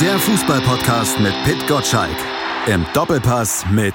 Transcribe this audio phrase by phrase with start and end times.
[0.00, 2.16] Der Fußballpodcast mit Pit Gottschalk.
[2.66, 3.94] Im Doppelpass mit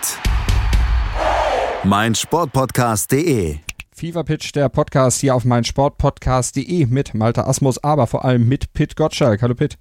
[1.83, 3.57] meinsportpodcast.de.
[3.91, 8.95] FIFA Pitch, der Podcast hier auf meinsportpodcast.de mit Malte Asmus, aber vor allem mit Pit
[8.95, 9.43] Gottschalk.
[9.43, 9.77] Hallo Pit.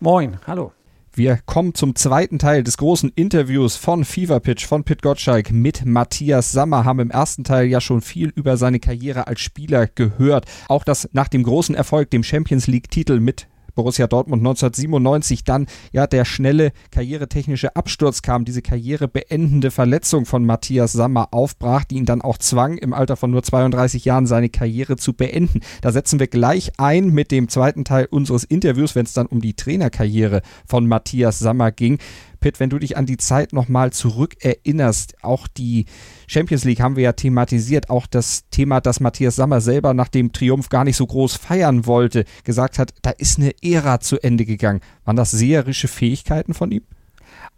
[0.00, 0.72] Moin, hallo.
[1.14, 5.86] Wir kommen zum zweiten Teil des großen Interviews von Fever Pitch von Pit Gottschalk mit
[5.86, 6.84] Matthias Sammer.
[6.84, 10.46] Haben im ersten Teil ja schon viel über seine Karriere als Spieler gehört.
[10.66, 15.66] Auch dass nach dem großen Erfolg, dem Champions League Titel mit Borussia Dortmund 1997 dann
[15.92, 22.04] ja der schnelle karrieretechnische Absturz kam, diese karrierebeendende Verletzung von Matthias Sammer aufbrach, die ihn
[22.04, 25.60] dann auch zwang, im Alter von nur 32 Jahren seine Karriere zu beenden.
[25.80, 29.40] Da setzen wir gleich ein mit dem zweiten Teil unseres Interviews, wenn es dann um
[29.40, 31.98] die Trainerkarriere von Matthias Sammer ging.
[32.42, 35.86] Pitt, wenn du dich an die Zeit nochmal zurückerinnerst, auch die
[36.26, 40.32] Champions League haben wir ja thematisiert, auch das Thema, dass Matthias Sammer selber nach dem
[40.32, 44.44] Triumph gar nicht so groß feiern wollte, gesagt hat, da ist eine Ära zu Ende
[44.44, 44.80] gegangen.
[45.04, 46.82] Waren das seherische Fähigkeiten von ihm?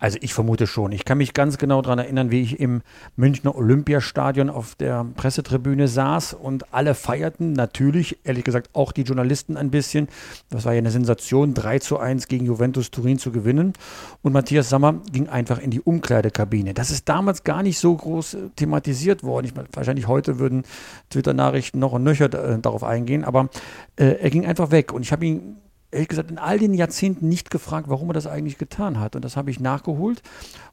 [0.04, 0.92] Also ich vermute schon.
[0.92, 2.82] Ich kann mich ganz genau daran erinnern, wie ich im
[3.16, 7.54] Münchner Olympiastadion auf der Pressetribüne saß und alle feierten.
[7.54, 10.08] Natürlich, ehrlich gesagt, auch die Journalisten ein bisschen.
[10.50, 13.72] Das war ja eine Sensation, 3 zu 1 gegen Juventus Turin zu gewinnen.
[14.20, 16.74] Und Matthias Sammer ging einfach in die Umkleidekabine.
[16.74, 19.46] Das ist damals gar nicht so groß äh, thematisiert worden.
[19.46, 20.64] Ich meine, wahrscheinlich heute würden
[21.08, 23.48] Twitter-Nachrichten noch und nöcher äh, darauf eingehen, aber
[23.96, 24.92] äh, er ging einfach weg.
[24.92, 25.56] Und ich habe ihn
[25.94, 29.16] ehrlich gesagt in all den Jahrzehnten nicht gefragt, warum er das eigentlich getan hat.
[29.16, 30.22] Und das habe ich nachgeholt.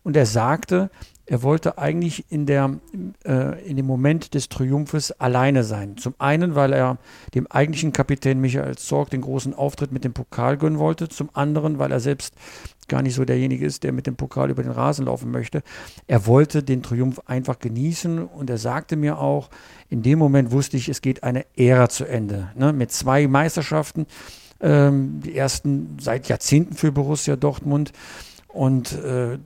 [0.03, 0.89] Und er sagte,
[1.25, 2.80] er wollte eigentlich in, der,
[3.23, 5.95] äh, in dem Moment des Triumphes alleine sein.
[5.97, 6.97] Zum einen, weil er
[7.36, 11.08] dem eigentlichen Kapitän Michael Zorg den großen Auftritt mit dem Pokal gönnen wollte.
[11.08, 12.33] Zum anderen, weil er selbst
[12.89, 15.64] gar nicht so derjenige ist, der mit dem Pokal über den Rasen laufen möchte.
[16.08, 19.49] Er wollte den Triumph einfach genießen und er sagte mir auch,
[19.89, 22.49] in dem Moment wusste ich, es geht eine Ära zu Ende.
[22.55, 22.73] Ne?
[22.73, 24.08] Mit zwei Meisterschaften
[24.62, 27.92] ähm, die ersten seit Jahrzehnten für Borussia Dortmund.
[28.48, 29.38] Und, äh,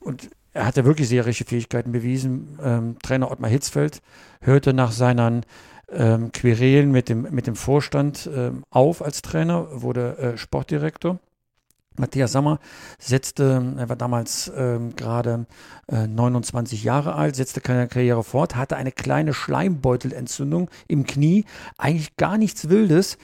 [0.00, 2.58] und er hat ja wirklich seherische Fähigkeiten bewiesen.
[2.62, 4.02] Ähm, Trainer Ottmar Hitzfeld
[4.40, 5.44] hörte nach seinen
[5.90, 11.18] ähm, Querelen mit dem, mit dem Vorstand ähm, auf als Trainer, wurde äh, Sportdirektor.
[11.98, 12.60] Matthias Sammer
[12.98, 15.46] setzte, er war damals ähm, gerade
[15.88, 21.44] äh, 29 Jahre alt, setzte keine Karriere fort, hatte eine kleine Schleimbeutelentzündung im Knie,
[21.76, 23.18] eigentlich gar nichts Wildes,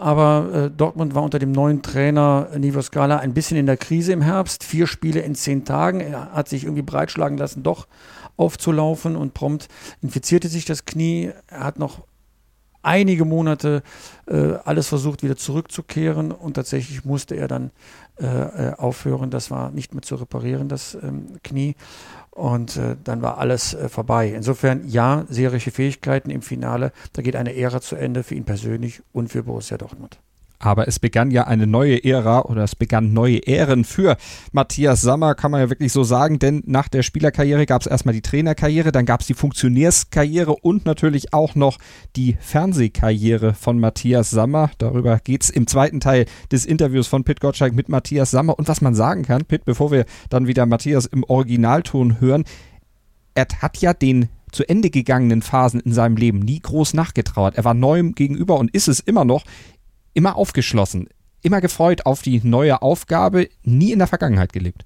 [0.00, 4.12] aber äh, Dortmund war unter dem neuen Trainer Nivo Scala ein bisschen in der Krise
[4.12, 4.64] im Herbst.
[4.64, 6.00] Vier Spiele in zehn Tagen.
[6.00, 7.86] Er hat sich irgendwie breitschlagen lassen, doch
[8.38, 9.68] aufzulaufen und prompt
[10.00, 11.32] infizierte sich das Knie.
[11.48, 12.04] Er hat noch
[12.82, 13.82] einige Monate
[14.26, 17.70] äh, alles versucht, wieder zurückzukehren und tatsächlich musste er dann
[18.18, 19.30] äh, äh aufhören.
[19.30, 21.74] Das war nicht mehr zu reparieren, das ähm, Knie.
[22.30, 24.28] Und äh, dann war alles äh, vorbei.
[24.28, 26.92] Insofern, ja, seherische Fähigkeiten im Finale.
[27.12, 30.20] Da geht eine Ära zu Ende für ihn persönlich und für Borussia Dortmund.
[30.60, 34.18] Aber es begann ja eine neue Ära oder es begann neue Ähren für
[34.52, 38.12] Matthias Sammer, kann man ja wirklich so sagen, denn nach der Spielerkarriere gab es erstmal
[38.12, 41.78] die Trainerkarriere, dann gab es die Funktionärskarriere und natürlich auch noch
[42.14, 44.70] die Fernsehkarriere von Matthias Sammer.
[44.76, 48.58] Darüber geht es im zweiten Teil des Interviews von Pit Gottschalk mit Matthias Sammer.
[48.58, 52.44] Und was man sagen kann, Pit, bevor wir dann wieder Matthias im Originalton hören,
[53.34, 57.56] er hat ja den zu Ende gegangenen Phasen in seinem Leben nie groß nachgetrauert.
[57.56, 59.44] Er war neuem gegenüber und ist es immer noch
[60.14, 61.08] immer aufgeschlossen,
[61.42, 64.84] immer gefreut auf die neue Aufgabe, nie in der Vergangenheit gelebt.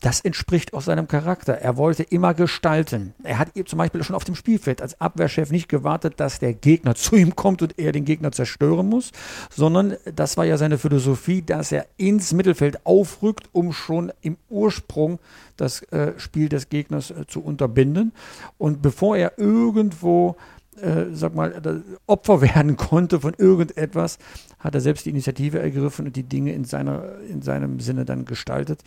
[0.00, 1.54] Das entspricht auch seinem Charakter.
[1.54, 3.14] Er wollte immer gestalten.
[3.22, 6.94] Er hat zum Beispiel schon auf dem Spielfeld als Abwehrchef nicht gewartet, dass der Gegner
[6.96, 9.10] zu ihm kommt und er den Gegner zerstören muss,
[9.50, 15.18] sondern das war ja seine Philosophie, dass er ins Mittelfeld aufrückt, um schon im Ursprung
[15.56, 18.12] das äh, Spiel des Gegners äh, zu unterbinden.
[18.56, 20.36] Und bevor er irgendwo
[20.82, 24.18] äh, sag mal, Opfer werden konnte von irgendetwas,
[24.58, 28.24] hat er selbst die Initiative ergriffen und die Dinge in, seiner, in seinem Sinne dann
[28.24, 28.82] gestaltet.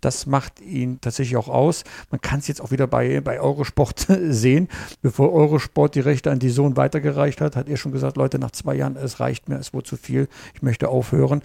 [0.00, 1.82] Das macht ihn tatsächlich auch aus.
[2.10, 4.68] Man kann es jetzt auch wieder bei, bei Eurosport sehen.
[5.02, 8.52] Bevor Eurosport die Rechte an die Sohn weitergereicht hat, hat er schon gesagt, Leute, nach
[8.52, 11.42] zwei Jahren, es reicht mir, es wurde zu viel, ich möchte aufhören.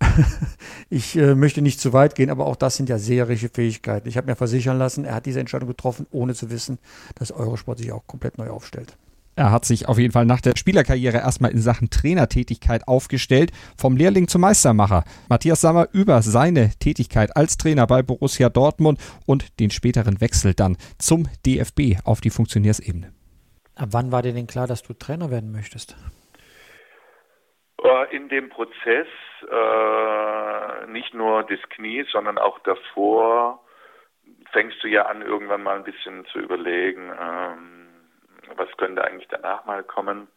[0.88, 4.08] ich äh, möchte nicht zu weit gehen, aber auch das sind ja seherische Fähigkeiten.
[4.08, 6.78] Ich habe mir versichern lassen, er hat diese Entscheidung getroffen, ohne zu wissen,
[7.16, 8.96] dass Eurosport sich auch komplett neu aufstellt.
[9.40, 13.96] Er hat sich auf jeden Fall nach der Spielerkarriere erstmal in Sachen Trainertätigkeit aufgestellt, vom
[13.96, 15.02] Lehrling zum Meistermacher.
[15.30, 20.76] Matthias Sammer über seine Tätigkeit als Trainer bei Borussia Dortmund und den späteren Wechsel dann
[20.98, 23.14] zum DFB auf die Funktionärsebene.
[23.76, 25.96] Ab wann war dir denn klar, dass du Trainer werden möchtest?
[27.82, 29.08] Äh, in dem Prozess,
[29.50, 33.64] äh, nicht nur des Knies, sondern auch davor,
[34.52, 37.79] fängst du ja an, irgendwann mal ein bisschen zu überlegen, ähm,
[38.60, 40.28] was könnte eigentlich danach mal kommen.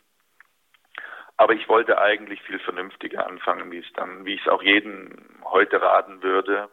[1.35, 5.41] Aber ich wollte eigentlich viel vernünftiger anfangen, wie es dann, wie ich es auch jedem
[5.43, 6.69] heute raten würde,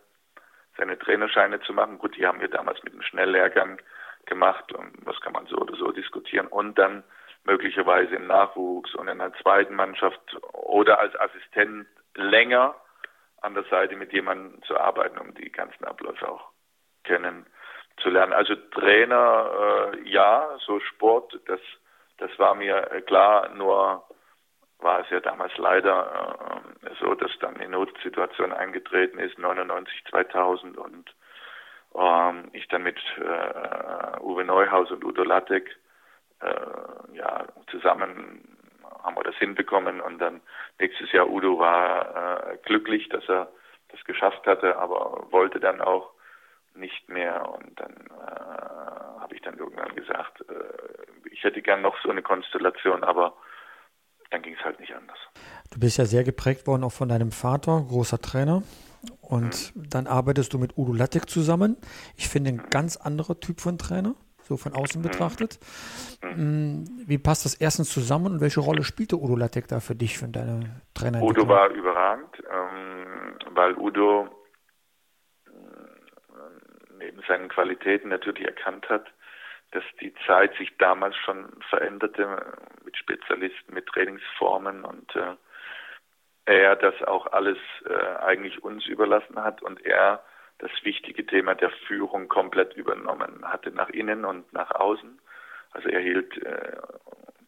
[0.76, 1.98] seine Trainerscheine zu machen.
[1.98, 3.80] Gut, die haben wir damals mit einem Schnelllehrgang
[4.26, 6.46] gemacht und was kann man so oder so diskutieren.
[6.46, 7.02] Und dann
[7.44, 10.20] möglicherweise im Nachwuchs und in einer zweiten Mannschaft
[10.52, 12.76] oder als Assistent länger
[13.40, 16.50] an der Seite mit jemandem zu arbeiten, um die ganzen Abläufe auch
[17.02, 17.46] kennen
[18.00, 18.32] zu lernen.
[18.32, 21.60] Also Trainer, äh, ja, so Sport, das,
[22.18, 24.04] das war mir klar, nur
[24.78, 30.78] war es ja damals leider äh, so, dass dann die Notsituation eingetreten ist, 99, 2000
[30.78, 31.14] und
[31.94, 35.76] ähm, ich dann mit äh, Uwe Neuhaus und Udo Lattek
[36.40, 38.56] äh, ja, zusammen
[39.02, 40.40] haben wir das hinbekommen und dann
[40.78, 43.48] nächstes Jahr Udo war äh, glücklich, dass er
[43.88, 46.12] das geschafft hatte, aber wollte dann auch
[46.74, 51.96] nicht mehr und dann äh, habe ich dann irgendwann gesagt, äh, ich hätte gern noch
[52.02, 53.34] so eine Konstellation, aber
[54.30, 55.18] dann ging es halt nicht anders.
[55.72, 58.62] Du bist ja sehr geprägt worden auch von deinem Vater, großer Trainer.
[59.22, 59.88] Und mhm.
[59.88, 61.76] dann arbeitest du mit Udo Lattek zusammen.
[62.16, 65.06] Ich finde ein ganz anderer Typ von Trainer, so von außen mhm.
[65.06, 65.58] betrachtet.
[66.22, 66.84] Mhm.
[67.06, 70.28] Wie passt das erstens zusammen und welche Rolle spielte Udo Lattek da für dich, für
[70.28, 71.22] deine Trainer?
[71.22, 74.28] Udo war überragend, ähm, weil Udo
[77.10, 79.06] neben seinen Qualitäten natürlich erkannt hat,
[79.72, 82.54] dass die Zeit sich damals schon veränderte
[82.84, 85.34] mit Spezialisten, mit Trainingsformen und äh,
[86.46, 87.58] er das auch alles
[87.88, 90.24] äh, eigentlich uns überlassen hat und er
[90.58, 95.20] das wichtige Thema der Führung komplett übernommen hatte nach innen und nach außen.
[95.72, 96.76] Also er hielt äh,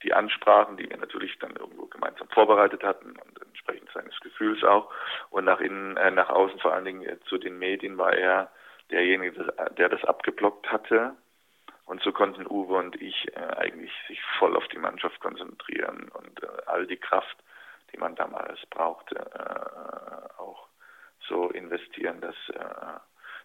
[0.03, 4.93] die Ansprachen, die wir natürlich dann irgendwo gemeinsam vorbereitet hatten und entsprechend seines Gefühls auch.
[5.31, 8.51] Und nach innen, äh, nach außen vor allen Dingen äh, zu den Medien war er
[8.91, 11.17] derjenige, der das abgeblockt hatte.
[11.85, 16.43] Und so konnten Uwe und ich äh, eigentlich sich voll auf die Mannschaft konzentrieren und
[16.43, 17.37] äh, all die Kraft
[17.93, 20.67] die man damals brauchte, äh, auch
[21.29, 22.65] so investieren, dass äh,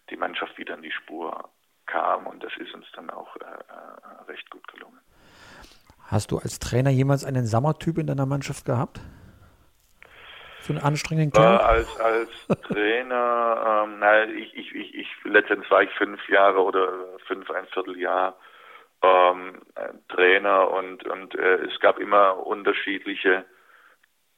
[0.09, 1.49] die Mannschaft wieder in die Spur
[1.85, 4.99] kam und das ist uns dann auch äh, recht gut gelungen.
[6.07, 9.01] Hast du als Trainer jemals einen Sommertyp in deiner Mannschaft gehabt?
[10.67, 11.57] So einen anstrengenden Kerl?
[11.59, 12.29] als, als
[12.67, 16.89] Trainer, ähm, nein, ich, ich, ich, ich, letztendlich war ich fünf Jahre oder
[17.25, 18.35] fünf, ein Vierteljahr
[19.01, 19.61] ähm,
[20.09, 23.45] Trainer und, und äh, es gab immer unterschiedliche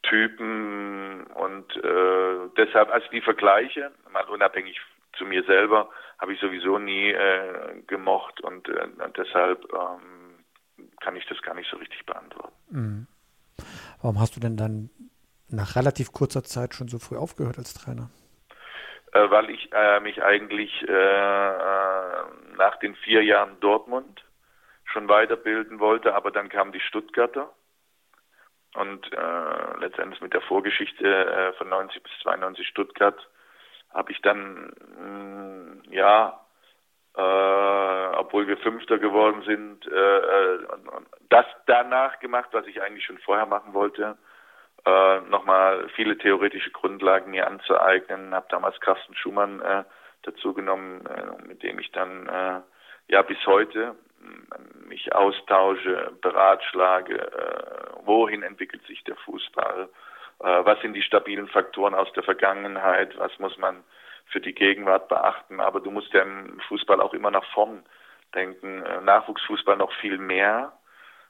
[0.03, 4.79] Typen und äh, deshalb, also die Vergleiche, mal unabhängig
[5.17, 5.89] zu mir selber,
[6.19, 8.87] habe ich sowieso nie äh, gemocht und, äh,
[9.17, 10.45] deshalb ähm,
[11.01, 12.53] kann ich das gar nicht so richtig beantworten.
[12.69, 13.07] Mhm.
[14.03, 14.91] Warum hast du denn dann
[15.51, 18.09] nach relativ kurzer Zeit schon so früh aufgehört als Trainer?
[19.13, 22.23] Äh, weil ich äh, mich eigentlich äh, äh,
[22.57, 24.23] nach den vier Jahren Dortmund
[24.85, 27.51] schon weiterbilden wollte, aber dann kamen die Stuttgarter
[28.75, 33.17] und äh, letztendlich mit der Vorgeschichte äh, von 90 bis 92 Stuttgart
[33.91, 36.39] habe ich dann, mh, mm, ja,
[37.15, 40.59] äh, obwohl wir Fünfter geworden sind, äh,
[41.29, 44.17] das danach gemacht, was ich eigentlich schon vorher machen wollte.
[44.85, 48.33] Äh, nochmal viele theoretische Grundlagen mir anzueignen.
[48.33, 49.83] Habe damals Carsten Schumann äh,
[50.23, 52.61] dazu genommen, äh, mit dem ich dann äh,
[53.07, 53.95] ja bis heute
[54.87, 59.89] mich austausche, beratschlage, äh, wohin entwickelt sich der Fußball,
[60.39, 63.83] äh, was sind die stabilen Faktoren aus der Vergangenheit, was muss man
[64.27, 65.59] für die Gegenwart beachten.
[65.59, 67.83] Aber du musst ja im Fußball auch immer nach vorn
[68.33, 68.83] denken.
[68.83, 70.73] Äh, Nachwuchsfußball noch viel mehr.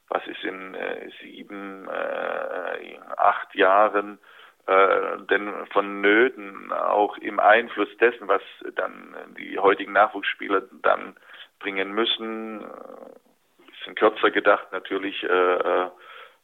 [0.10, 4.20] Was ist in äh, sieben, äh, acht Jahren
[4.66, 8.42] äh, denn vonnöten, auch im Einfluss dessen, was
[8.76, 11.16] dann die heutigen Nachwuchsspieler dann
[11.60, 12.64] bringen müssen.
[12.64, 15.90] Ein bisschen kürzer gedacht natürlich äh,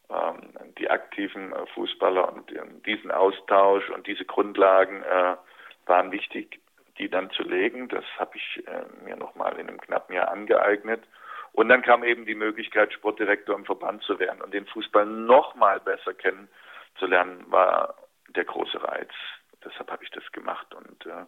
[0.09, 0.33] äh,
[0.77, 2.51] die aktiven äh, Fußballer und
[2.85, 5.35] diesen Austausch und diese Grundlagen äh,
[5.85, 6.59] waren wichtig,
[6.97, 7.87] die dann zu legen.
[7.89, 11.03] Das habe ich äh, mir nochmal in einem knappen Jahr angeeignet.
[11.55, 15.79] Und dann kam eben die Möglichkeit, Sportdirektor im Verband zu werden und den Fußball nochmal
[15.79, 17.95] besser kennenzulernen, war
[18.35, 19.09] der große Reiz.
[19.63, 21.25] Deshalb habe ich das gemacht und äh,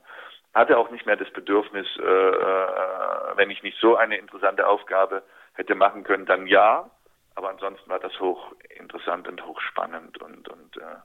[0.53, 5.23] hatte auch nicht mehr das Bedürfnis, äh, äh, wenn ich nicht so eine interessante Aufgabe
[5.53, 6.89] hätte machen können, dann ja.
[7.35, 10.97] Aber ansonsten war das hochinteressant und hochspannend und, und äh,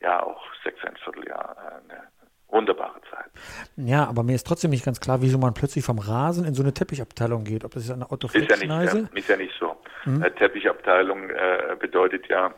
[0.00, 2.08] ja, auch sechs, ein Vierteljahr äh, eine
[2.50, 3.30] wunderbare Zeit.
[3.76, 6.62] Ja, aber mir ist trotzdem nicht ganz klar, wieso man plötzlich vom Rasen in so
[6.62, 7.64] eine Teppichabteilung geht.
[7.64, 8.84] Ob das ist eine Autoflexschneise?
[8.84, 9.76] Ist ja nicht, ist ja nicht so.
[10.04, 10.22] Mhm.
[10.36, 12.48] Teppichabteilung äh, bedeutet ja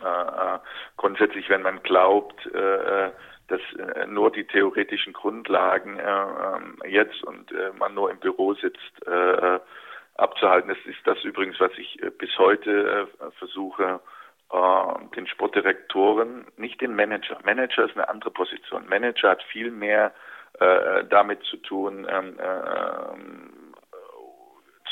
[0.00, 0.58] äh,
[0.96, 3.10] grundsätzlich, wenn man glaubt, äh,
[3.48, 8.54] dass äh, nur die theoretischen Grundlagen äh, ähm, jetzt und äh, man nur im Büro
[8.54, 9.58] sitzt, äh,
[10.14, 10.68] abzuhalten.
[10.68, 13.08] Das ist das übrigens, was ich bis heute
[13.38, 14.00] versuche
[14.52, 17.38] äh, den Sportdirektoren, nicht den Manager.
[17.44, 18.88] Manager ist eine andere Position.
[18.88, 20.12] Manager hat viel mehr
[20.60, 23.16] äh, damit zu tun, ähm, äh,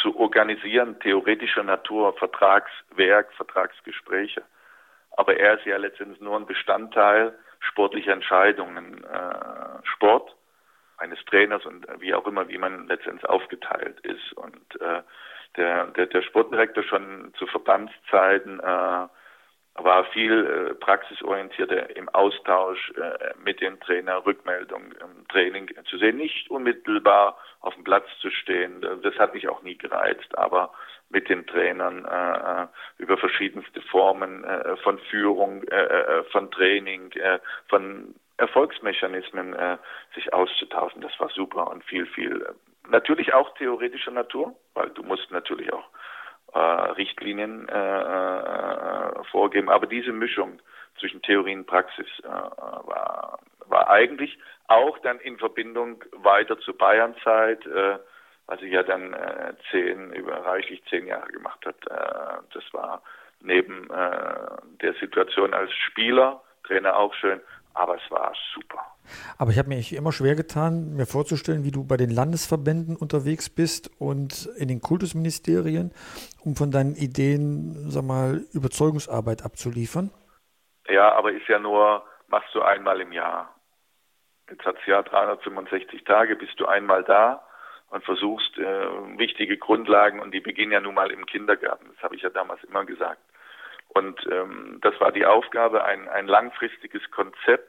[0.00, 4.42] zu organisieren, theoretischer Natur, Vertragswerk, Vertragsgespräche.
[5.16, 9.04] Aber er ist ja letztendlich nur ein Bestandteil sportlicher Entscheidungen.
[9.04, 10.34] Äh, Sport
[10.96, 14.32] eines Trainers und wie auch immer, wie man letztendlich aufgeteilt ist.
[14.34, 15.02] Und äh,
[15.56, 19.08] der, der, der Sportdirektor schon zu Verbandszeiten äh,
[19.74, 26.16] war viel äh, praxisorientierter im Austausch äh, mit den Trainer, Rückmeldung im Training zu sehen,
[26.16, 28.80] nicht unmittelbar auf dem Platz zu stehen.
[29.02, 30.72] Das hat mich auch nie gereizt, aber
[31.08, 37.38] mit den Trainern äh, über verschiedenste Formen äh, von Führung, äh, äh von Training, äh,
[37.68, 39.76] von Erfolgsmechanismen äh,
[40.14, 41.02] sich auszutauschen.
[41.02, 45.72] Das war super und viel, viel äh, natürlich auch theoretischer Natur, weil du musst natürlich
[45.72, 45.88] auch
[46.54, 49.68] äh, Richtlinien äh, äh, vorgeben.
[49.68, 50.60] Aber diese Mischung
[50.98, 54.38] zwischen Theorie und Praxis äh, war, war eigentlich
[54.68, 57.98] auch dann in Verbindung weiter zur Bayernzeit, äh,
[58.46, 61.76] was ich ja dann äh, zehn, über reichlich zehn Jahre gemacht hat.
[61.88, 63.02] Äh, das war
[63.40, 67.40] neben äh, der Situation als Spieler, Trainer auch schön,
[67.74, 68.84] aber es war super.
[69.38, 73.50] Aber ich habe mich immer schwer getan, mir vorzustellen, wie du bei den Landesverbänden unterwegs
[73.50, 75.92] bist und in den Kultusministerien,
[76.44, 80.10] um von deinen Ideen, sag mal, Überzeugungsarbeit abzuliefern.
[80.88, 83.54] Ja, aber ist ja nur, machst du einmal im Jahr.
[84.50, 87.44] Jetzt hat es ja 365 Tage, bist du einmal da
[87.90, 91.86] und versuchst äh, wichtige Grundlagen und die beginnen ja nun mal im Kindergarten.
[91.94, 93.20] Das habe ich ja damals immer gesagt.
[93.92, 97.68] Und ähm, das war die Aufgabe, ein, ein langfristiges Konzept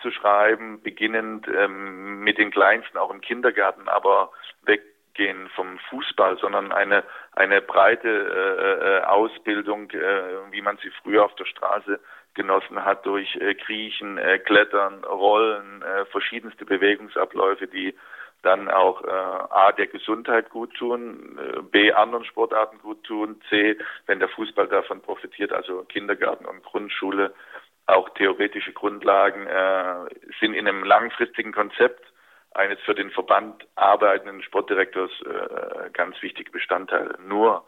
[0.00, 4.30] zu schreiben, beginnend ähm, mit den Kleinsten, auch im Kindergarten, aber
[4.62, 11.24] weggehen vom Fußball, sondern eine, eine breite äh, äh, Ausbildung, äh, wie man sie früher
[11.24, 12.00] auf der Straße
[12.34, 17.94] genossen hat, durch äh, Kriechen, äh, Klettern, Rollen, äh, verschiedenste Bewegungsabläufe, die
[18.42, 23.76] dann auch äh, A, der Gesundheit gut tun, äh, B, anderen Sportarten gut tun, C,
[24.06, 27.34] wenn der Fußball davon profitiert, also Kindergarten und Grundschule,
[27.86, 30.06] auch theoretische Grundlagen äh,
[30.40, 32.04] sind in einem langfristigen Konzept
[32.52, 37.16] eines für den Verband arbeitenden Sportdirektors äh, ganz wichtige Bestandteile.
[37.26, 37.64] Nur,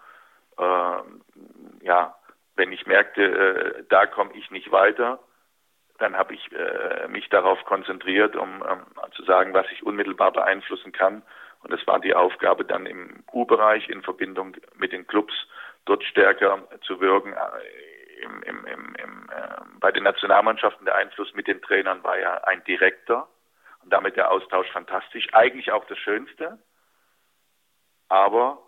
[0.59, 2.17] äh, ja,
[2.57, 5.21] wenn ich merkte, äh, da komme ich nicht weiter,
[6.03, 10.93] dann habe ich äh, mich darauf konzentriert, um ähm, zu sagen, was ich unmittelbar beeinflussen
[10.93, 11.23] kann.
[11.63, 15.33] Und das war die Aufgabe dann im U-Bereich in Verbindung mit den Clubs
[15.85, 17.33] dort stärker zu wirken.
[17.33, 22.19] Äh, Im, im, im, im, äh, bei den Nationalmannschaften der Einfluss mit den Trainern war
[22.19, 23.29] ja ein direkter
[23.83, 25.27] und damit der Austausch fantastisch.
[25.33, 26.59] Eigentlich auch das Schönste,
[28.09, 28.59] aber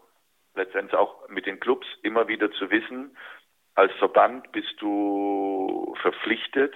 [0.55, 3.17] letztendlich auch mit den Clubs immer wieder zu wissen,
[3.75, 6.75] als Verband bist du verpflichtet,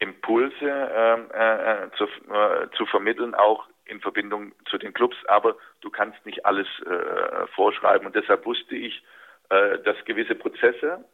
[0.00, 5.56] Impulse ähm, äh, äh, zu, äh, zu vermitteln, auch in Verbindung zu den Clubs, aber
[5.80, 8.06] du kannst nicht alles äh, vorschreiben.
[8.06, 9.02] Und deshalb wusste ich,
[9.50, 11.04] äh, dass gewisse Prozesse,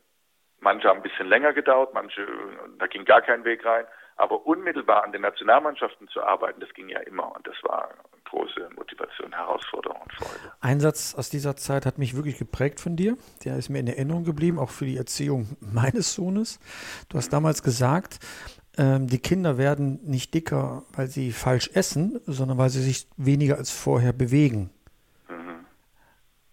[0.60, 2.26] manche haben ein bisschen länger gedauert, manche,
[2.78, 6.88] da ging gar kein Weg rein, aber unmittelbar an den Nationalmannschaften zu arbeiten, das ging
[6.88, 7.34] ja immer.
[7.34, 7.90] Und das war
[8.24, 10.52] große Motivation, Herausforderung und Freude.
[10.60, 13.86] Ein Satz aus dieser Zeit hat mich wirklich geprägt von dir, der ist mir in
[13.86, 16.58] Erinnerung geblieben, auch für die Erziehung meines Sohnes.
[17.08, 18.18] Du hast damals gesagt,
[18.78, 23.56] ähm, die Kinder werden nicht dicker, weil sie falsch essen, sondern weil sie sich weniger
[23.56, 24.70] als vorher bewegen.
[25.28, 25.66] Mhm.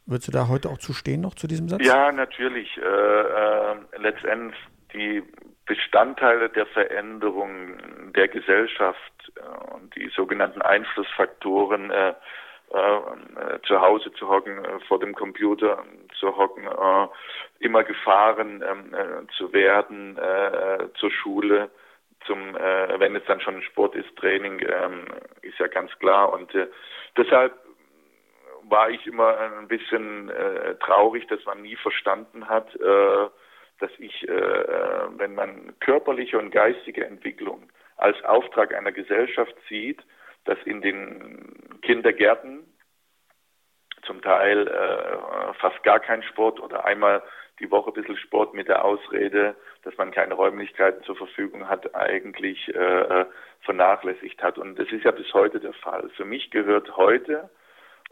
[0.05, 1.85] Würdest du da heute auch zu stehen noch zu diesem Satz?
[1.85, 2.77] Ja, natürlich.
[2.77, 4.59] Äh, äh, letztendlich
[4.93, 5.23] die
[5.65, 7.77] Bestandteile der Veränderung
[8.13, 12.13] der Gesellschaft äh, und die sogenannten Einflussfaktoren äh,
[12.73, 15.83] äh, zu Hause zu hocken, äh, vor dem Computer
[16.19, 16.63] zu hocken,
[17.59, 20.17] immer gefahren ähm, äh, zu werden
[20.95, 21.69] zur Schule,
[22.25, 25.05] zum, äh, wenn es dann schon Sport ist, Training, ähm,
[25.41, 26.31] ist ja ganz klar.
[26.33, 26.67] Und äh,
[27.17, 27.53] deshalb
[28.69, 33.27] war ich immer ein bisschen äh, traurig, dass man nie verstanden hat, äh,
[33.79, 40.01] dass ich, äh, äh, wenn man körperliche und geistige Entwicklung als Auftrag einer Gesellschaft sieht,
[40.45, 42.65] dass in den Kindergärten
[44.03, 47.23] zum Teil äh, fast gar kein Sport oder einmal
[47.59, 51.93] die Woche ein bisschen Sport mit der Ausrede, dass man keine Räumlichkeiten zur Verfügung hat,
[51.95, 53.25] eigentlich äh, äh,
[53.61, 54.57] vernachlässigt hat.
[54.57, 56.09] Und das ist ja bis heute der Fall.
[56.15, 57.49] Für mich gehört heute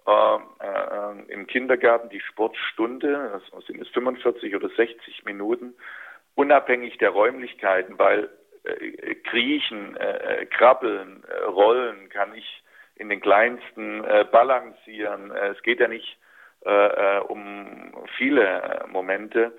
[0.08, 5.76] äh, äh, im Kindergarten die Sportstunde, das sind es 45 oder 60 Minuten,
[6.36, 8.30] unabhängig der Räumlichkeiten, weil
[8.64, 12.64] äh, Kriechen, äh, Krabbeln, äh, Rollen kann ich
[12.96, 15.32] in den kleinsten äh, balancieren.
[15.32, 16.18] Äh, es geht ja nicht
[16.66, 19.54] äh, äh, um viele Momente.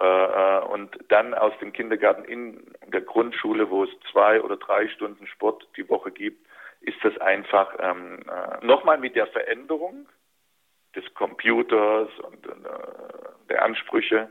[0.00, 4.88] Äh, äh, und dann aus dem Kindergarten in der Grundschule, wo es zwei oder drei
[4.88, 6.46] Stunden Sport die Woche gibt,
[6.80, 10.08] ist das einfach ähm, äh, nochmal mit der Veränderung
[10.94, 12.50] des Computers und äh,
[13.48, 14.30] der Ansprüche,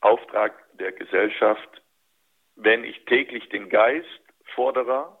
[0.00, 1.82] Auftrag der Gesellschaft,
[2.54, 4.20] wenn ich täglich den Geist
[4.54, 5.18] fordere,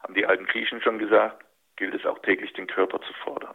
[0.00, 1.44] haben die alten Griechen schon gesagt,
[1.76, 3.54] gilt es auch täglich den Körper zu fordern.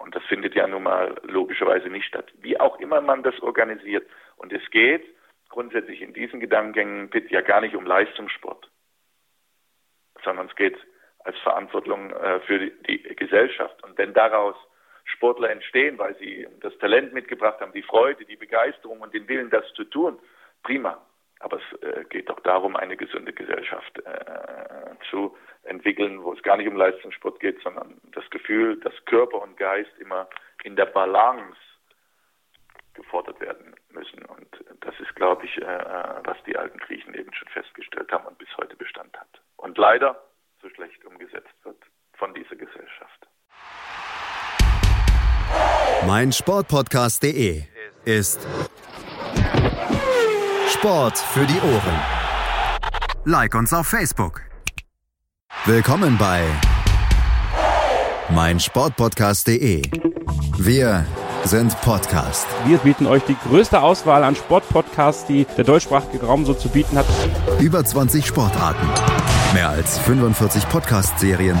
[0.00, 2.32] Und das findet ja nun mal logischerweise nicht statt.
[2.40, 4.08] Wie auch immer man das organisiert.
[4.36, 5.04] Und es geht
[5.50, 8.70] grundsätzlich in diesen Gedankengängen bitte ja gar nicht um Leistungssport,
[10.24, 10.78] sondern es geht
[11.24, 13.82] als Verantwortung äh, für die, die Gesellschaft.
[13.84, 14.56] Und wenn daraus
[15.04, 19.50] Sportler entstehen, weil sie das Talent mitgebracht haben, die Freude, die Begeisterung und den Willen,
[19.50, 20.18] das zu tun,
[20.62, 21.04] prima.
[21.40, 26.56] Aber es äh, geht doch darum, eine gesunde Gesellschaft äh, zu entwickeln, wo es gar
[26.56, 30.28] nicht um Leistungssport geht, sondern das Gefühl, dass Körper und Geist immer
[30.64, 31.56] in der Balance
[32.94, 34.22] gefordert werden müssen.
[34.26, 34.48] Und
[34.80, 35.64] das ist, glaube ich, äh,
[36.24, 39.40] was die alten Griechen eben schon festgestellt haben und bis heute Bestand hat.
[39.56, 40.22] Und leider
[40.60, 41.78] so schlecht umgesetzt wird
[42.14, 43.26] von dieser Gesellschaft.
[46.06, 47.62] Mein Sportpodcast.de
[48.04, 48.46] ist
[50.72, 52.00] Sport für die Ohren.
[53.24, 54.42] Like uns auf Facebook.
[55.64, 56.44] Willkommen bei
[58.30, 59.82] mein Sportpodcast.de.
[60.58, 61.04] Wir
[61.44, 62.46] sind Podcast.
[62.66, 66.96] Wir bieten euch die größte Auswahl an Sportpodcasts, die der deutschsprachige Raum so zu bieten
[66.96, 67.06] hat.
[67.58, 68.86] Über 20 Sportarten,
[69.52, 71.60] mehr als 45 Podcast-Serien,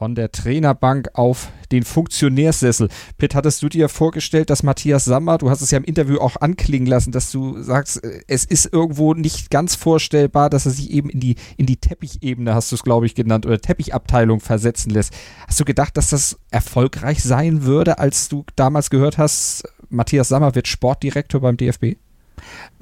[0.00, 2.88] von der Trainerbank auf den Funktionärssessel.
[3.18, 6.36] Pitt, hattest du dir vorgestellt, dass Matthias Sammer, du hast es ja im Interview auch
[6.40, 10.90] anklingen lassen, dass du sagst, äh, es ist irgendwo nicht ganz vorstellbar, dass er sich
[10.90, 14.88] eben in die, in die Teppichebene, hast du es glaube ich genannt, oder Teppichabteilung versetzen
[14.88, 15.12] lässt.
[15.46, 20.54] Hast du gedacht, dass das erfolgreich sein würde, als du damals gehört hast, Matthias Sammer
[20.54, 21.96] wird Sportdirektor beim DFB?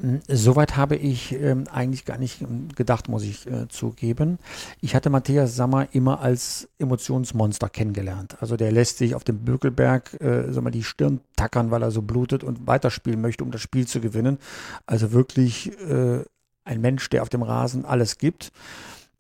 [0.01, 4.39] Hm, soweit habe ich ähm, eigentlich gar nicht ähm, gedacht, muss ich äh, zugeben.
[4.81, 8.37] Ich hatte Matthias Sammer immer als Emotionsmonster kennengelernt.
[8.41, 12.03] Also der lässt sich auf dem Bökelberg äh, mal, die Stirn tackern, weil er so
[12.03, 14.39] blutet und weiterspielen möchte, um das Spiel zu gewinnen.
[14.87, 16.25] Also wirklich äh,
[16.65, 18.53] ein Mensch, der auf dem Rasen alles gibt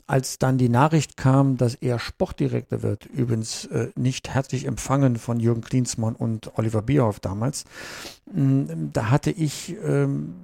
[0.08, 5.38] als dann die Nachricht kam, dass er Sportdirektor wird, übrigens äh, nicht herzlich empfangen von
[5.38, 7.64] Jürgen Klinsmann und Oliver Bierhoff damals,
[8.32, 10.34] mh, hm, da hatte ich ähm,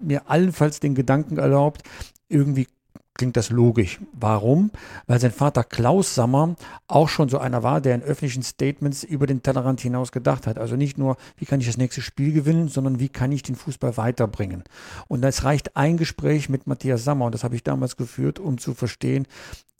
[0.00, 1.82] mir allenfalls den Gedanken erlaubt,
[2.28, 2.68] irgendwie
[3.18, 3.98] klingt das logisch.
[4.12, 4.70] Warum?
[5.06, 9.26] Weil sein Vater Klaus Sammer auch schon so einer war, der in öffentlichen Statements über
[9.26, 10.56] den Tellerrand hinaus gedacht hat.
[10.56, 13.56] Also nicht nur, wie kann ich das nächste Spiel gewinnen, sondern wie kann ich den
[13.56, 14.64] Fußball weiterbringen.
[15.08, 18.56] Und es reicht ein Gespräch mit Matthias Sammer, und das habe ich damals geführt, um
[18.56, 19.26] zu verstehen,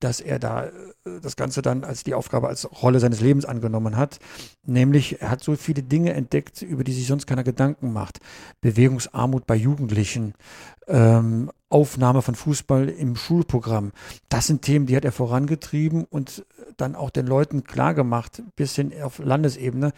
[0.01, 0.71] dass er da äh,
[1.23, 4.19] das Ganze dann als die Aufgabe, als Rolle seines Lebens angenommen hat.
[4.65, 8.21] Nämlich, er hat so viele Dinge entdeckt, über die sich sonst keiner Gedanken macht.
[8.61, 10.35] Bewegungsarmut bei Jugendlichen,
[10.87, 13.93] ähm, Aufnahme von Fußball im Schulprogramm.
[14.29, 16.47] Das sind Themen, die hat er vorangetrieben und
[16.79, 19.93] dann auch den Leuten klargemacht, bis hin auf Landesebene,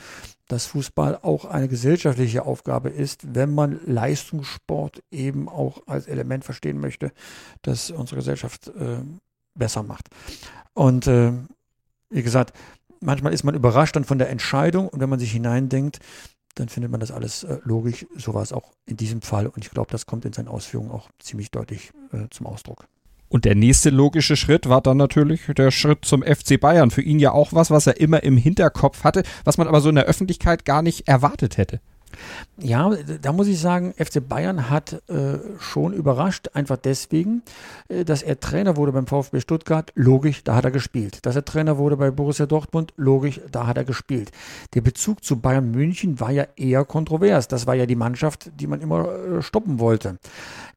[0.49, 6.81] dass Fußball auch eine gesellschaftliche Aufgabe ist, wenn man Leistungssport eben auch als Element verstehen
[6.81, 7.13] möchte,
[7.63, 9.03] das unsere Gesellschaft äh,
[9.61, 10.09] besser macht.
[10.75, 11.33] Und äh,
[12.11, 12.53] wie gesagt,
[13.01, 16.01] manchmal ist man überrascht dann von der Entscheidung und wenn man sich hineindenkt,
[16.57, 18.07] dann findet man das alles äh, logisch.
[18.17, 20.91] So war es auch in diesem Fall und ich glaube, das kommt in seinen Ausführungen
[20.91, 22.87] auch ziemlich deutlich äh, zum Ausdruck.
[23.29, 26.91] Und der nächste logische Schritt war dann natürlich der Schritt zum FC Bayern.
[26.91, 29.89] Für ihn ja auch was, was er immer im Hinterkopf hatte, was man aber so
[29.89, 31.81] in der Öffentlichkeit gar nicht erwartet hätte.
[32.59, 37.43] Ja, da muss ich sagen, FC Bayern hat äh, schon überrascht, einfach deswegen,
[37.89, 41.25] äh, dass er Trainer wurde beim VfB Stuttgart, logisch, da hat er gespielt.
[41.25, 44.31] Dass er Trainer wurde bei Borussia Dortmund, logisch, da hat er gespielt.
[44.75, 47.49] Der Bezug zu Bayern München war ja eher kontrovers.
[47.49, 50.19] Das war ja die Mannschaft, die man immer äh, stoppen wollte.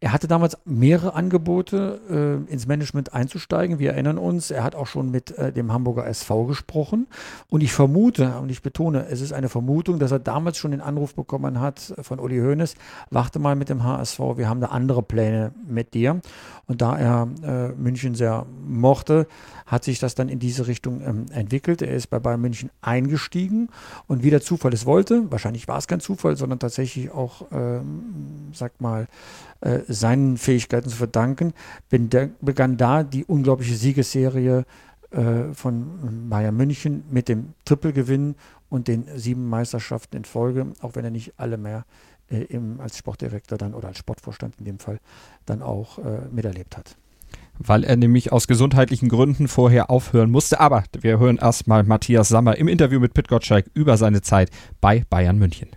[0.04, 3.80] Er hatte damals mehrere Angebote, äh, ins Management einzusteigen.
[3.80, 7.08] Wir erinnern uns, er hat auch schon mit äh, dem Hamburger SV gesprochen.
[7.50, 10.82] Und ich vermute, und ich betone, es ist eine Vermutung, dass er damals schon den
[10.82, 12.76] Anruf bekommen hat von Uli Hoeneß,
[13.12, 16.20] warte mal mit dem HSV, wir haben da andere Pläne mit dir.
[16.66, 19.28] Und da er äh, München sehr mochte,
[19.66, 21.82] hat sich das dann in diese Richtung ähm, entwickelt.
[21.82, 23.70] Er ist bei Bayern München eingestiegen
[24.08, 28.52] und wie der Zufall es wollte, wahrscheinlich war es kein Zufall, sondern tatsächlich auch, ähm,
[28.54, 29.08] sag mal,
[29.60, 31.54] äh, seinen Fähigkeiten zu verdanken,
[31.90, 34.66] begann da die unglaubliche Siegesserie
[35.12, 38.36] äh, von Bayern München mit dem Trippelgewinn
[38.70, 41.86] und den sieben Meisterschaften in Folge, auch wenn er nicht alle mehr
[42.30, 45.00] äh, im, als Sportdirektor dann oder als Sportvorstand in dem Fall
[45.46, 46.96] dann auch äh, miterlebt hat.
[47.60, 50.60] Weil er nämlich aus gesundheitlichen Gründen vorher aufhören musste.
[50.60, 54.50] Aber wir hören erstmal Matthias Sammer im Interview mit Pit Gottschalk über seine Zeit
[54.82, 55.70] bei Bayern München.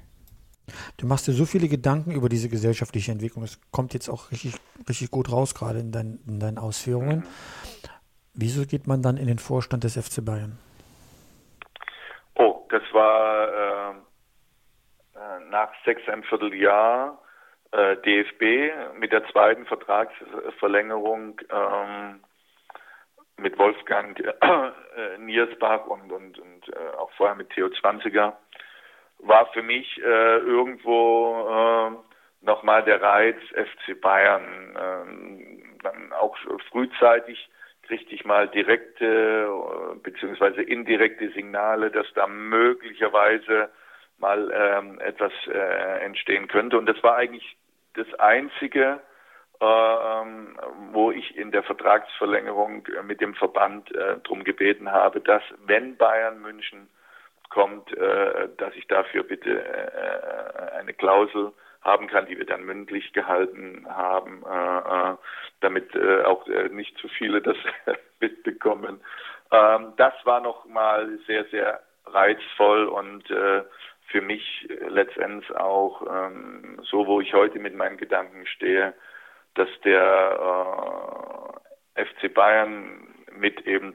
[0.97, 3.45] Du machst dir so viele Gedanken über diese gesellschaftliche Entwicklung.
[3.45, 4.55] Das kommt jetzt auch richtig,
[4.89, 7.25] richtig gut raus, gerade in, dein, in deinen Ausführungen.
[8.35, 10.59] Wieso geht man dann in den Vorstand des FC Bayern?
[12.35, 13.95] Oh, das war äh,
[15.47, 17.19] äh nach sechseinviertel Jahr
[17.73, 22.21] äh, DFB mit der zweiten Vertragsverlängerung ähm,
[23.39, 28.39] mit Wolfgang äh, Niersbach und, und, und äh, auch vorher mit Theo Zwanziger
[29.19, 34.77] war für mich äh, irgendwo äh, nochmal der Reiz FC Bayern.
[34.77, 36.37] Äh, dann auch
[36.71, 37.49] frühzeitig
[37.83, 43.71] kriegte ich mal direkte äh, beziehungsweise indirekte Signale, dass da möglicherweise
[44.19, 46.79] mal ähm, etwas äh, entstehen könnte.
[46.79, 47.57] Und das war eigentlich
[47.95, 49.01] das Einzige,
[49.61, 49.65] äh,
[50.93, 56.41] wo ich in der Vertragsverlängerung mit dem Verband äh, darum gebeten habe, dass wenn Bayern
[56.41, 56.89] München
[57.51, 61.53] kommt, äh, dass ich dafür bitte äh, eine Klausel
[61.83, 65.17] haben kann, die wir dann mündlich gehalten haben, äh, äh
[65.61, 67.57] damit äh, auch äh, nicht zu viele das
[68.21, 69.01] mitbekommen.
[69.51, 73.25] Ähm, das war nochmal sehr, sehr reizvoll und
[74.09, 78.95] für mich letztendlich auch ähm, so, wo ich heute mit meinen Gedanken stehe,
[79.55, 80.38] dass der
[81.95, 83.95] FC Bayern mit eben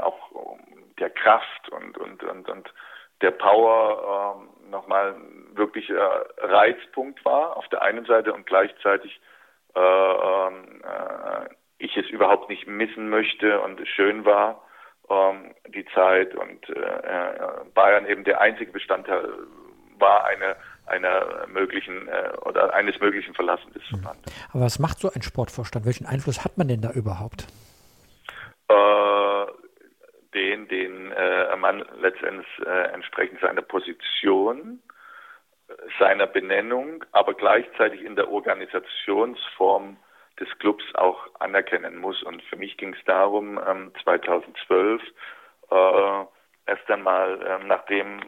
[0.00, 0.58] auch
[0.98, 2.72] der Kraft und, und, und, und
[3.20, 5.16] der Power ähm, nochmal
[5.52, 5.94] wirklich äh,
[6.38, 9.20] Reizpunkt war auf der einen Seite und gleichzeitig
[9.74, 14.62] äh, ähm, äh, ich es überhaupt nicht missen möchte und es schön war,
[15.10, 19.28] ähm, die Zeit und äh, äh Bayern eben der einzige Bestandteil
[19.98, 20.56] war eine
[20.88, 24.32] einer möglichen äh, oder eines möglichen Verlassen des Verbandes.
[24.52, 25.84] Aber was macht so ein Sportvorstand?
[25.86, 27.46] Welchen Einfluss hat man denn da überhaupt?
[28.68, 29.46] Äh,
[30.34, 34.80] den, den äh, man letztendlich äh, entsprechend seiner Position,
[35.98, 39.96] seiner Benennung, aber gleichzeitig in der Organisationsform
[40.40, 42.22] des Clubs auch anerkennen muss.
[42.22, 45.02] Und für mich ging es darum, ähm, 2012
[45.70, 46.24] äh,
[46.66, 48.20] erst einmal, äh, nachdem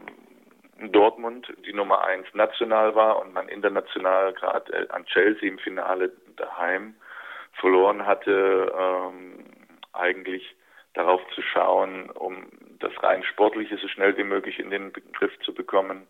[0.89, 6.11] Dortmund die Nummer eins national war und man international gerade äh, an Chelsea im Finale
[6.37, 6.95] daheim
[7.53, 9.45] verloren hatte, ähm,
[9.93, 10.55] eigentlich
[10.93, 12.47] darauf zu schauen, um
[12.79, 16.07] das rein Sportliche so schnell wie möglich in den Begriff zu bekommen.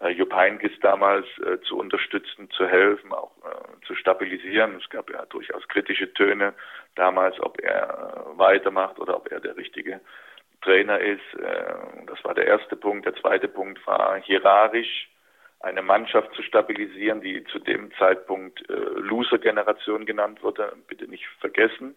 [0.00, 4.76] Äh, Jupp Heynckes damals äh, zu unterstützen, zu helfen, auch äh, zu stabilisieren.
[4.76, 6.54] Es gab ja durchaus kritische Töne
[6.94, 10.00] damals, ob er äh, weitermacht oder ob er der richtige
[10.62, 11.34] Trainer ist.
[11.34, 11.74] Äh,
[12.06, 13.04] das war der erste Punkt.
[13.04, 15.10] Der zweite Punkt war hierarchisch
[15.60, 20.72] eine Mannschaft zu stabilisieren, die zu dem Zeitpunkt äh, Loser-Generation genannt wurde.
[20.88, 21.94] Bitte nicht vergessen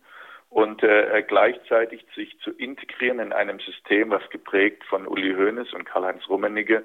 [0.50, 0.84] und
[1.30, 6.84] gleichzeitig sich zu integrieren in einem System, was geprägt von Uli Hoeneß und Karl-Heinz Rummenigge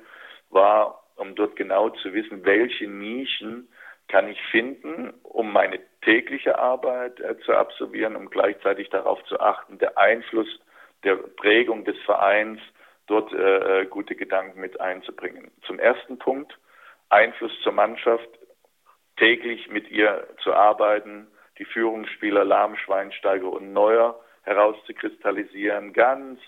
[0.48, 3.68] war, um dort genau zu wissen, welche Nischen
[4.09, 9.78] kann ich finden, um meine tägliche Arbeit äh, zu absolvieren, um gleichzeitig darauf zu achten,
[9.78, 10.48] der Einfluss
[11.04, 12.61] der Prägung des Vereins
[13.07, 15.50] dort äh, äh gute Gedanken mit einzubringen.
[15.66, 16.59] Zum ersten Punkt,
[17.11, 18.28] Einfluss zur Mannschaft,
[19.16, 21.26] täglich mit ihr zu arbeiten,
[21.59, 26.40] die Führungsspieler Lahm, Schweinsteiger und Neuer herauszukristallisieren, ganz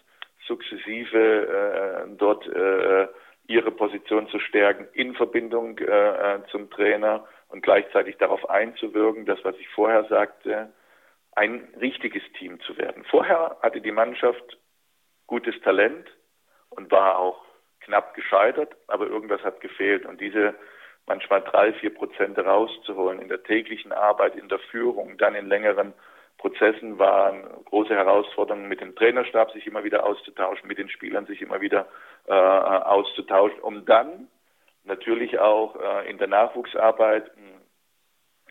[0.46, 3.08] sukzessive äh, dort äh,
[3.50, 9.56] ihre Position zu stärken in Verbindung äh, zum Trainer und gleichzeitig darauf einzuwirken, das, was
[9.58, 10.72] ich vorher sagte,
[11.32, 13.04] ein richtiges Team zu werden.
[13.10, 14.58] Vorher hatte die Mannschaft
[15.26, 16.08] gutes Talent
[16.68, 17.44] und war auch
[17.80, 20.54] knapp gescheitert, aber irgendwas hat gefehlt und diese
[21.06, 25.92] manchmal drei, vier Prozent rauszuholen in der täglichen Arbeit, in der Führung, dann in längeren
[26.40, 31.42] Prozessen waren große Herausforderungen mit dem Trainerstab sich immer wieder auszutauschen, mit den Spielern sich
[31.42, 31.86] immer wieder
[32.26, 34.28] äh, auszutauschen, um dann
[34.84, 37.30] natürlich auch äh, in der Nachwuchsarbeit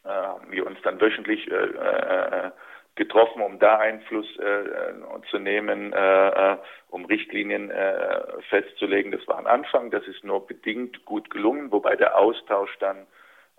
[0.04, 0.10] äh,
[0.52, 2.52] wir uns dann wöchentlich äh, äh,
[2.93, 6.58] getroffen, um da Einfluss äh, zu nehmen, äh,
[6.89, 9.12] um Richtlinien äh, festzulegen.
[9.12, 13.08] Das war ein Anfang, das ist nur bedingt gut gelungen, wobei der Austausch dann,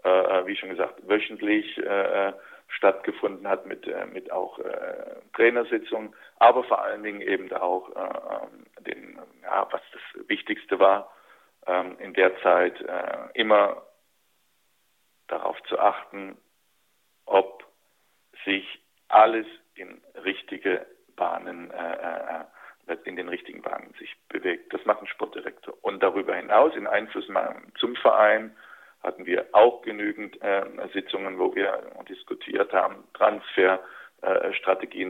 [0.05, 2.33] äh, wie schon gesagt, wöchentlich äh,
[2.71, 4.59] stattgefunden hat mit, äh, mit auch
[5.35, 7.91] Trainersitzungen, aber vor allen Dingen eben auch
[8.81, 11.13] den, ja, was das Wichtigste war,
[11.67, 12.83] ähm, in der Zeit
[13.35, 13.83] immer
[15.29, 16.37] darauf zu achten,
[17.27, 17.65] ob
[18.45, 22.43] sich alles in richtige Bahnen, äh,
[22.89, 24.73] äh, in den richtigen Bahnen sich bewegt.
[24.75, 25.75] Das macht ein Sportdirektor.
[25.83, 27.29] Und darüber hinaus in Einfluss
[27.79, 28.57] zum Verein
[29.03, 33.81] hatten wir auch genügend äh, Sitzungen, wo wir diskutiert haben, Transfer,
[34.23, 34.53] äh,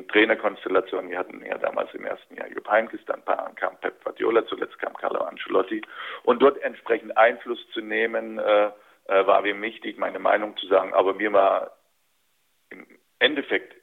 [0.08, 1.10] Trainerkonstellationen.
[1.10, 4.94] Wir hatten ja damals im ersten Jahr Jupp Heynckes, dann kam Pep Guardiola, zuletzt kam
[4.94, 5.82] Carlo Ancelotti.
[6.22, 8.70] Und dort entsprechend Einfluss zu nehmen, äh,
[9.10, 10.94] äh, war mir wichtig, meine Meinung zu sagen.
[10.94, 11.72] Aber mir war
[12.70, 12.86] im
[13.18, 13.74] Endeffekt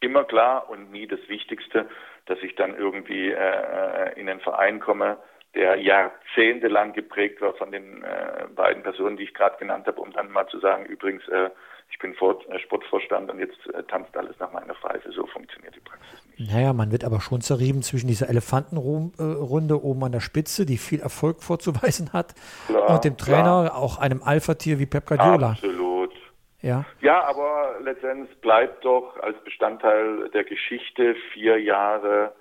[0.00, 1.88] immer klar und nie das Wichtigste,
[2.26, 5.18] dass ich dann irgendwie äh, in einen Verein komme,
[5.54, 10.12] der jahrzehntelang geprägt war von den äh, beiden Personen, die ich gerade genannt habe, um
[10.12, 11.50] dann mal zu sagen, übrigens, äh,
[11.90, 15.10] ich bin Vor äh, Sportvorstand und jetzt äh, tanzt alles nach meiner Pfeife.
[15.10, 16.52] So funktioniert die Praxis nicht.
[16.52, 20.76] Naja, man wird aber schon zerrieben zwischen dieser Elefantenrunde äh, oben an der Spitze, die
[20.76, 22.34] viel Erfolg vorzuweisen hat,
[22.66, 23.76] klar, und dem Trainer, klar.
[23.76, 25.50] auch einem Alpha-Tier wie Pep Guardiola.
[25.52, 26.12] Absolut.
[26.60, 26.84] Ja.
[27.00, 32.32] ja, aber letztendlich bleibt doch als Bestandteil der Geschichte vier Jahre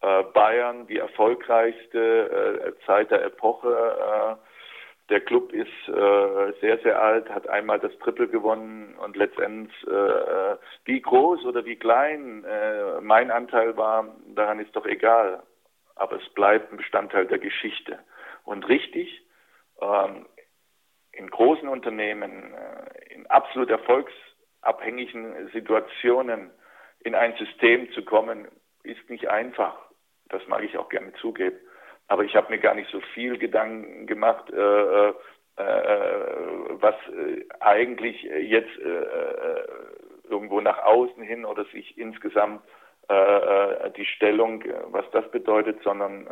[0.00, 3.68] Bayern die erfolgreichste äh, Zeit der Epoche.
[3.68, 4.50] Äh,
[5.10, 10.56] der Club ist äh, sehr, sehr alt, hat einmal das Triple gewonnen und letztendlich, äh,
[10.84, 15.42] wie groß oder wie klein äh, mein Anteil war, daran ist doch egal.
[15.96, 17.98] Aber es bleibt ein Bestandteil der Geschichte.
[18.44, 19.20] Und richtig,
[19.82, 20.26] ähm,
[21.12, 26.52] in großen Unternehmen, äh, in absolut erfolgsabhängigen Situationen
[27.00, 28.46] in ein System zu kommen,
[28.84, 29.89] ist nicht einfach.
[30.30, 31.56] Das mag ich auch gerne zugeben.
[32.10, 35.12] Aber ich habe mir gar nicht so viel Gedanken gemacht, äh, äh,
[35.56, 36.34] äh
[36.70, 42.62] was äh, eigentlich jetzt äh, irgendwo nach außen hin oder sich insgesamt
[43.96, 44.62] die Stellung,
[44.92, 46.28] was das bedeutet, sondern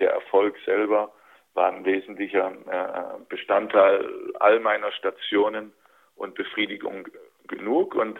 [0.00, 1.12] der Erfolg selber
[1.54, 2.50] war ein wesentlicher
[3.28, 4.04] Bestandteil
[4.40, 5.72] all meiner Stationen
[6.16, 7.06] und Befriedigung
[7.46, 7.94] genug.
[7.94, 8.18] Und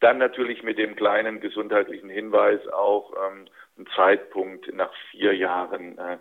[0.00, 3.46] dann natürlich mit dem kleinen gesundheitlichen Hinweis auch, ähm,
[3.94, 6.18] Zeitpunkt nach vier Jahren äh,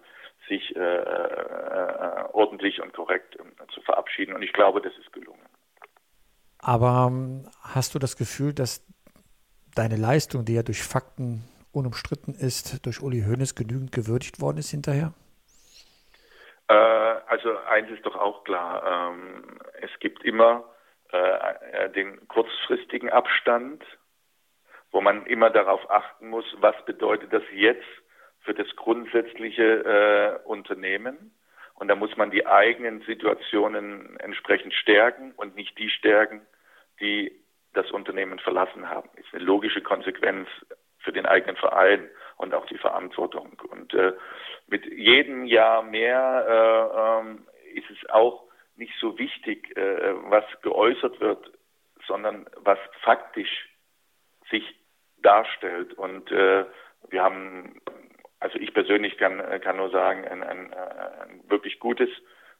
[0.48, 4.34] sich äh, äh, ordentlich und korrekt ähm, zu verabschieden.
[4.34, 5.46] Und ich glaube, das ist gelungen.
[6.60, 8.86] Aber ähm, hast du das Gefühl, dass
[9.76, 14.72] deine Leistung, die ja durch Fakten unumstritten ist, durch Uli Hoeneß genügend gewürdigt worden ist
[14.72, 15.14] hinterher?
[16.68, 20.64] Äh, also eins ist doch auch klar, ähm, es gibt immer
[21.10, 23.84] äh, den kurzfristigen Abstand
[24.94, 27.84] wo man immer darauf achten muss, was bedeutet das jetzt
[28.42, 31.34] für das grundsätzliche äh, Unternehmen.
[31.74, 36.42] Und da muss man die eigenen Situationen entsprechend stärken und nicht die stärken,
[37.00, 37.32] die
[37.74, 39.10] das Unternehmen verlassen haben.
[39.16, 40.48] Das ist eine logische Konsequenz
[41.00, 43.60] für den eigenen Verein und auch die Verantwortung.
[43.70, 44.14] Und äh,
[44.68, 48.44] mit jedem Jahr mehr äh, ähm, ist es auch
[48.76, 51.52] nicht so wichtig, äh, was geäußert wird,
[52.06, 53.70] sondern was faktisch
[54.52, 54.64] sich
[55.24, 55.94] darstellt.
[55.94, 56.66] Und äh,
[57.10, 57.82] wir haben,
[58.40, 62.10] also ich persönlich kann, kann nur sagen, ein, ein, ein wirklich gutes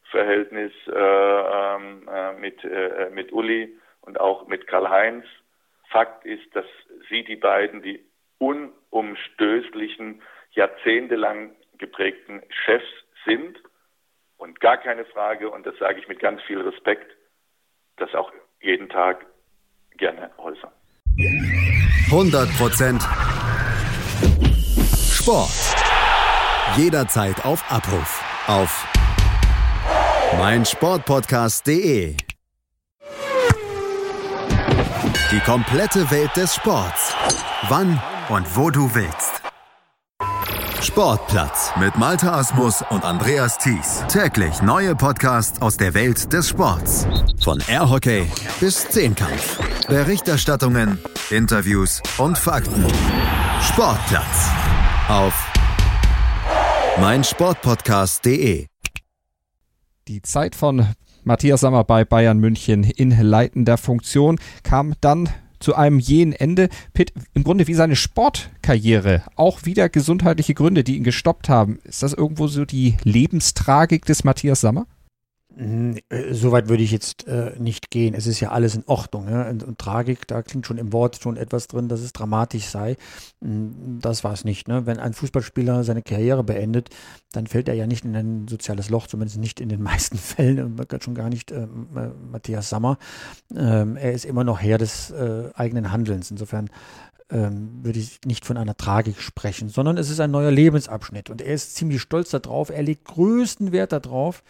[0.10, 5.26] Verhältnis äh, ähm, äh, mit, äh, mit Uli und auch mit Karl-Heinz.
[5.90, 6.66] Fakt ist, dass
[7.10, 8.04] sie die beiden die
[8.40, 10.22] unumstößlichen,
[10.52, 12.86] jahrzehntelang geprägten Chefs
[13.26, 13.58] sind
[14.38, 17.16] und gar keine Frage, und das sage ich mit ganz viel Respekt,
[17.98, 19.26] das auch jeden Tag
[19.98, 20.72] gerne äußern.
[22.14, 23.02] 100%
[25.12, 25.50] Sport.
[26.78, 28.22] Jederzeit auf Abruf.
[28.46, 28.86] Auf
[30.38, 32.16] meinsportpodcast.de.
[35.32, 37.16] Die komplette Welt des Sports.
[37.70, 38.00] Wann
[38.30, 39.42] und wo du willst.
[40.84, 44.04] Sportplatz mit Malta Asmus und Andreas Thies.
[44.08, 47.08] Täglich neue Podcasts aus der Welt des Sports.
[47.44, 49.58] Von Airhockey bis Zehnkampf.
[49.88, 51.00] Berichterstattungen,
[51.34, 52.86] Interviews und Fakten.
[53.60, 54.50] Sportplatz
[55.08, 55.34] auf
[57.00, 58.68] meinsportpodcast.de.
[60.08, 60.86] Die Zeit von
[61.24, 65.28] Matthias Sammer bei Bayern München in leitender Funktion kam dann
[65.60, 66.70] zu einem jähen Ende.
[66.94, 71.80] Pitt, im Grunde wie seine Sportkarriere, auch wieder gesundheitliche Gründe, die ihn gestoppt haben.
[71.84, 74.86] Ist das irgendwo so die Lebenstragik des Matthias Sammer?
[75.58, 78.14] Äh, Soweit würde ich jetzt äh, nicht gehen.
[78.16, 79.30] Es ist ja alles in Ordnung.
[79.30, 79.50] Ja?
[79.50, 82.96] Und, und, Tragik, da klingt schon im Wort schon etwas drin, dass es dramatisch sei.
[83.40, 84.68] Das war es nicht.
[84.68, 84.86] Ne?
[84.86, 86.90] Wenn ein Fußballspieler seine Karriere beendet,
[87.32, 90.76] dann fällt er ja nicht in ein soziales Loch, zumindest nicht in den meisten Fällen,
[91.02, 91.68] schon gar nicht äh,
[92.32, 92.98] Matthias Sammer.
[93.56, 96.32] Ähm, er ist immer noch Herr des äh, eigenen Handelns.
[96.32, 96.70] Insofern
[97.34, 101.42] ähm, würde ich nicht von einer Tragik sprechen, sondern es ist ein neuer Lebensabschnitt und
[101.42, 102.70] er ist ziemlich stolz darauf.
[102.70, 104.44] Er legt größten Wert darauf,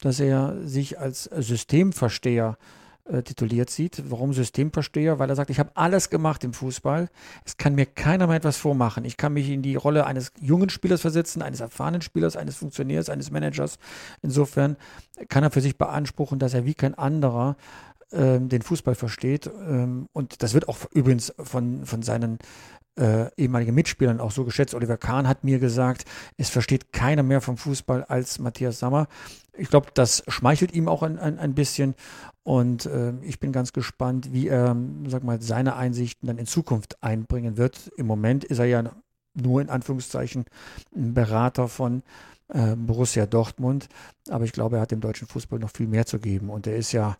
[0.00, 0.20] dass
[0.64, 2.56] sich als Systemversteher
[3.08, 4.02] äh, tituliert sieht.
[4.10, 5.18] Warum Systemversteher?
[5.18, 7.08] Weil er sagt, ich habe alles gemacht im Fußball.
[7.44, 9.04] Es kann mir keiner mehr etwas vormachen.
[9.04, 13.08] Ich kann mich in die Rolle eines jungen Spielers versetzen, eines erfahrenen Spielers, eines Funktionärs,
[13.08, 13.78] eines Managers.
[14.22, 14.76] Insofern
[15.28, 17.56] kann er für sich beanspruchen, dass er wie kein anderer
[18.12, 19.46] ähm, den Fußball versteht.
[19.46, 22.38] Ähm, und das wird auch übrigens von, von seinen
[22.98, 24.74] äh, ehemaligen Mitspielern auch so geschätzt.
[24.74, 26.04] Oliver Kahn hat mir gesagt,
[26.36, 29.08] es versteht keiner mehr vom Fußball als Matthias Sammer.
[29.58, 31.94] Ich glaube, das schmeichelt ihm auch ein, ein, ein bisschen.
[32.42, 37.02] Und äh, ich bin ganz gespannt, wie er, sag mal, seine Einsichten dann in Zukunft
[37.02, 37.90] einbringen wird.
[37.96, 38.84] Im Moment ist er ja
[39.34, 40.44] nur in Anführungszeichen
[40.94, 42.02] ein Berater von
[42.48, 43.88] äh, Borussia Dortmund.
[44.28, 46.50] Aber ich glaube, er hat dem deutschen Fußball noch viel mehr zu geben.
[46.50, 47.16] Und er ist ja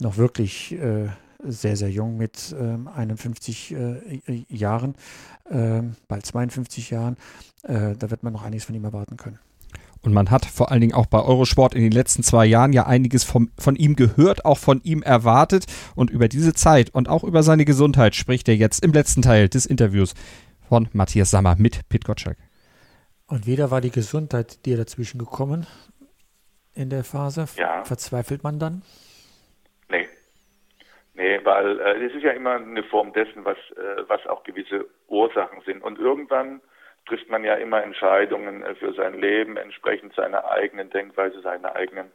[0.00, 1.08] noch wirklich äh,
[1.42, 4.94] sehr, sehr jung mit ähm, 51 äh, Jahren,
[5.48, 7.16] äh, bald 52 Jahren.
[7.62, 9.38] Äh, da wird man noch einiges von ihm erwarten können.
[10.06, 12.86] Und man hat vor allen Dingen auch bei Eurosport in den letzten zwei Jahren ja
[12.86, 15.66] einiges vom, von ihm gehört, auch von ihm erwartet.
[15.96, 19.48] Und über diese Zeit und auch über seine Gesundheit spricht er jetzt im letzten Teil
[19.48, 20.14] des Interviews
[20.68, 22.38] von Matthias Sammer mit Pit Gottschalk.
[23.26, 25.66] Und weder war die Gesundheit dir dazwischen gekommen
[26.72, 27.46] in der Phase?
[27.56, 27.84] Ja.
[27.84, 28.82] Verzweifelt man dann?
[29.88, 30.06] Nee.
[31.14, 34.86] Nee, weil äh, es ist ja immer eine Form dessen, was, äh, was auch gewisse
[35.08, 35.82] Ursachen sind.
[35.82, 36.60] Und irgendwann
[37.06, 42.10] trifft man ja immer Entscheidungen äh, für sein Leben, entsprechend seiner eigenen Denkweise, seiner eigenen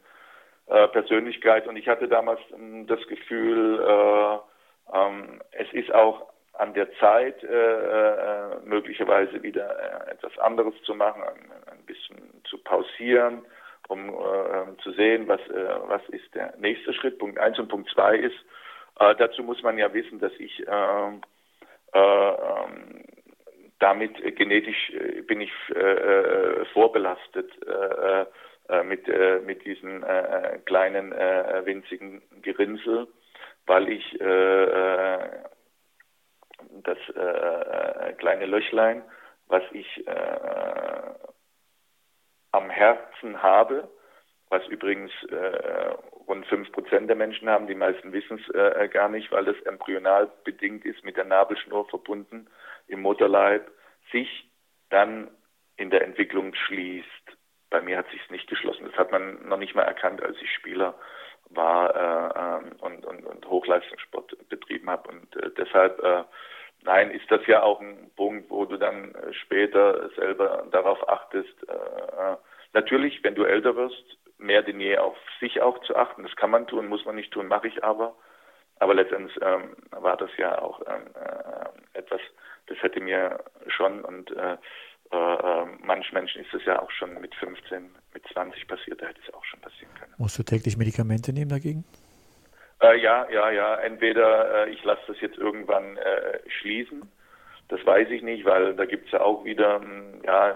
[0.66, 1.66] äh, Persönlichkeit.
[1.66, 7.42] Und ich hatte damals ähm, das Gefühl, äh, ähm, es ist auch an der Zeit,
[7.42, 13.44] äh, äh, möglicherweise wieder äh, etwas anderes zu machen, ein, ein bisschen zu pausieren,
[13.88, 14.14] um
[14.82, 15.40] zu sehen, was,
[15.86, 17.18] was ist der nächste Schritt.
[17.18, 18.36] Punkt eins und Punkt zwei ist,
[18.94, 21.20] dazu muss man ja wissen, dass ich ähm,
[21.92, 23.04] ähm,
[23.82, 27.50] damit äh, genetisch äh, bin ich äh, vorbelastet
[28.84, 29.06] mit,
[29.44, 30.04] mit diesen
[30.64, 33.08] kleinen winzigen Gerinnsel,
[33.66, 34.18] weil ich
[36.82, 36.98] das
[38.18, 39.02] kleine Löchlein,
[39.48, 40.04] was ich
[42.52, 43.88] am Herzen habe,
[44.52, 45.94] was übrigens äh,
[46.28, 49.58] rund fünf Prozent der Menschen haben, die meisten wissen es äh, gar nicht, weil das
[49.62, 52.46] embryonal bedingt ist, mit der Nabelschnur verbunden
[52.88, 53.70] im Mutterleib,
[54.10, 54.50] sich
[54.90, 55.30] dann
[55.76, 57.06] in der Entwicklung schließt.
[57.70, 58.84] Bei mir hat sich es nicht geschlossen.
[58.84, 60.94] Das hat man noch nicht mal erkannt, als ich Spieler
[61.50, 65.08] war äh, ähm, und, und, und Hochleistungssport betrieben habe.
[65.10, 66.24] Und äh, deshalb, äh,
[66.82, 71.54] nein, ist das ja auch ein Punkt, wo du dann äh, später selber darauf achtest.
[71.68, 72.36] Äh, äh,
[72.72, 76.22] natürlich, wenn du älter wirst, mehr denn je auf sich auch zu achten.
[76.22, 78.14] Das kann man tun, muss man nicht tun, mache ich aber.
[78.78, 82.20] Aber letztendlich ähm, war das ja auch ähm, äh, etwas,
[82.72, 84.56] das hätte mir schon und äh,
[85.12, 89.20] äh, manchen Menschen ist es ja auch schon mit 15, mit 20 passiert, da hätte
[89.26, 90.14] es auch schon passieren können.
[90.16, 91.84] Musst du täglich Medikamente nehmen dagegen?
[92.80, 93.74] Äh, ja, ja, ja.
[93.76, 97.02] Entweder äh, ich lasse das jetzt irgendwann äh, schließen.
[97.68, 100.54] Das weiß ich nicht, weil da gibt es ja auch wieder, hm, ja,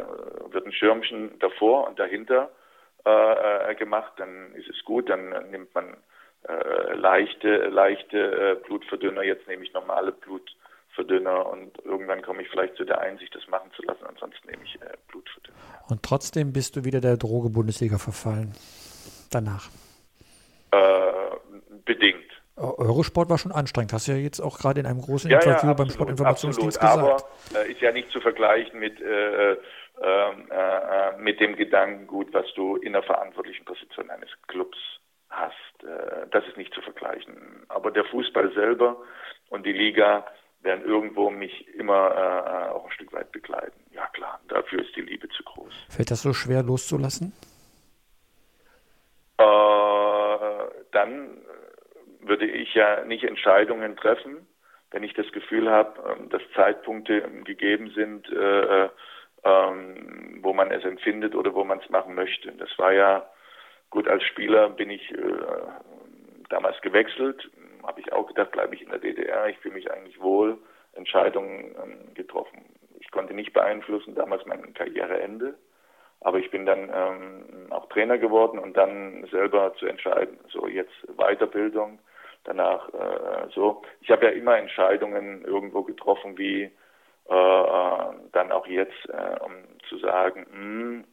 [0.50, 2.50] wird ein Schirmchen davor und dahinter
[3.05, 5.96] äh, gemacht, dann ist es gut, dann nimmt man
[6.48, 10.12] äh, leichte, leichte äh, Blutverdünner, jetzt nehme ich normale
[10.96, 14.62] Blutverdünner und irgendwann komme ich vielleicht zu der Einsicht, das machen zu lassen, ansonsten nehme
[14.64, 15.56] ich äh, Blutverdünner.
[15.88, 18.52] Und trotzdem bist du wieder der Droge-Bundesliga verfallen.
[19.30, 19.68] Danach.
[20.72, 20.78] Äh,
[21.85, 22.24] bedingt.
[22.56, 23.92] Eurosport war schon anstrengend.
[23.92, 26.80] Hast du ja jetzt auch gerade in einem großen ja, Interview ja, absolut, beim Sportinformationsdienst
[26.80, 26.98] gesagt.
[26.98, 27.16] Aber
[27.54, 29.52] äh, ist ja nicht zu vergleichen mit äh,
[30.02, 34.76] ähm, äh, mit dem Gedankengut, was du in der verantwortlichen Position eines Clubs
[35.30, 35.54] hast.
[35.82, 37.64] Äh, das ist nicht zu vergleichen.
[37.68, 38.96] Aber der Fußball selber
[39.50, 40.26] und die Liga
[40.66, 43.81] werden irgendwo mich immer äh, auch ein Stück weit begleiten.
[43.92, 45.72] Ja klar, dafür ist die Liebe zu groß.
[45.88, 47.33] Fällt das so schwer loszulassen?
[49.38, 49.44] Äh,
[50.92, 51.38] dann
[52.20, 54.46] würde ich ja nicht Entscheidungen treffen,
[54.90, 58.88] wenn ich das Gefühl habe, ähm, dass Zeitpunkte gegeben sind, äh,
[59.44, 62.52] ähm, wo man es empfindet oder wo man es machen möchte.
[62.52, 63.26] Das war ja
[63.90, 65.16] gut, als Spieler bin ich äh,
[66.48, 67.48] damals gewechselt,
[67.87, 70.59] habe ich auch gedacht, bleibe ich in der DDR, ich fühle mich eigentlich wohl,
[70.92, 72.64] Entscheidungen ähm, getroffen.
[73.01, 75.55] Ich konnte nicht beeinflussen, damals mein Karriereende,
[76.20, 80.95] aber ich bin dann ähm, auch Trainer geworden und dann selber zu entscheiden, so jetzt
[81.16, 81.99] Weiterbildung,
[82.45, 83.82] danach äh, so.
[84.01, 86.70] Ich habe ja immer Entscheidungen irgendwo getroffen, wie
[87.28, 89.53] äh, äh, dann auch jetzt, äh, um
[89.89, 91.05] zu sagen, mh, hm,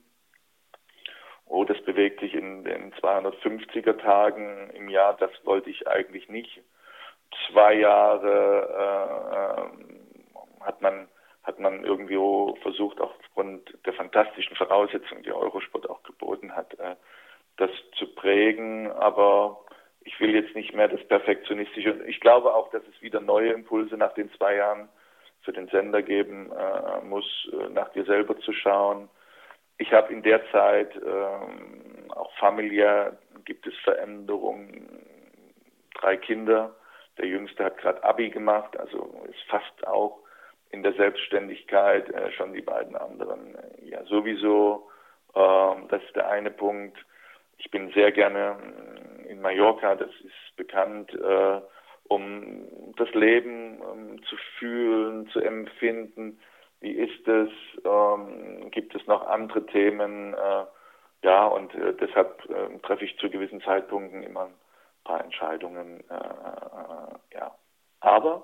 [1.54, 6.62] oh, das bewegt sich in den 250er Tagen im Jahr, das wollte ich eigentlich nicht.
[7.48, 9.70] Zwei Jahre
[10.62, 11.08] äh, hat man
[11.44, 12.18] hat man irgendwie
[12.62, 16.96] versucht, auch aufgrund der fantastischen Voraussetzungen, die Eurosport auch geboten hat, äh,
[17.58, 18.90] das zu prägen.
[18.92, 19.60] Aber
[20.06, 22.02] ich will jetzt nicht mehr das Perfektionistische.
[22.08, 24.88] Ich glaube auch, dass es wieder neue Impulse nach den zwei Jahren
[25.42, 29.10] für den Sender geben äh, muss, äh, nach dir selber zu schauen.
[29.84, 35.06] Ich habe in der Zeit ähm, auch familiär gibt es Veränderungen.
[36.00, 36.74] Drei Kinder.
[37.18, 40.20] Der Jüngste hat gerade Abi gemacht, also ist fast auch
[40.72, 42.10] in der Selbstständigkeit.
[42.12, 44.90] Äh, schon die beiden anderen äh, ja sowieso.
[45.36, 46.98] Ähm, das ist der eine Punkt.
[47.58, 48.56] Ich bin sehr gerne
[49.26, 51.60] äh, in Mallorca, das ist bekannt, äh,
[52.08, 56.40] um das Leben ähm, zu fühlen, zu empfinden.
[56.84, 57.50] Wie ist es?
[57.86, 60.34] Ähm, gibt es noch andere Themen?
[60.34, 60.66] Äh,
[61.24, 64.54] ja, und äh, deshalb äh, treffe ich zu gewissen Zeitpunkten immer ein
[65.06, 66.04] paar Entscheidungen.
[66.10, 67.56] Äh, äh, ja.
[68.02, 68.44] Aber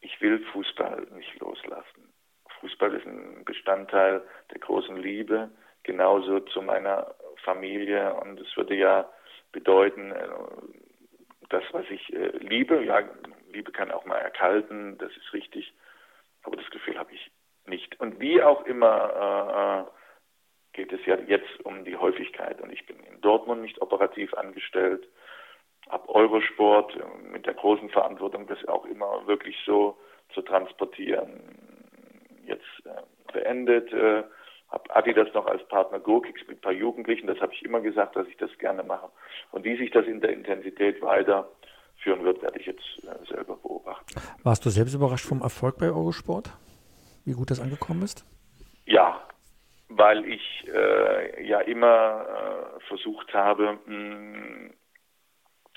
[0.00, 2.12] ich will Fußball nicht loslassen.
[2.58, 5.50] Fußball ist ein Bestandteil der großen Liebe,
[5.84, 7.14] genauso zu meiner
[7.44, 8.12] Familie.
[8.14, 9.08] Und es würde ja
[9.52, 10.28] bedeuten, äh,
[11.48, 12.08] das, was ich
[12.40, 13.02] liebe, ja,
[13.52, 15.72] Liebe kann auch mal erkalten, das ist richtig,
[16.42, 17.30] aber das Gefühl habe ich
[17.66, 17.98] nicht.
[18.00, 22.60] Und wie auch immer äh, geht es ja jetzt um die Häufigkeit.
[22.60, 25.06] Und ich bin in Dortmund nicht operativ angestellt,
[25.88, 26.96] habe Eurosport
[27.32, 29.98] mit der großen Verantwortung, das auch immer wirklich so
[30.34, 31.40] zu transportieren,
[32.44, 33.92] jetzt äh, beendet.
[33.92, 34.24] Äh,
[34.70, 37.26] habe Adidas noch als Partner GoKicks mit ein paar Jugendlichen.
[37.26, 39.10] Das habe ich immer gesagt, dass ich das gerne mache.
[39.50, 41.02] Und wie sich das in der Intensität
[42.00, 44.20] weiterführen wird, werde ich jetzt äh, selber beobachten.
[44.42, 46.50] Warst du selbst überrascht vom Erfolg bei Eurosport?
[47.24, 48.24] Wie gut das angekommen ist?
[48.86, 49.20] Ja,
[49.88, 54.70] weil ich äh, ja immer äh, versucht habe, mh,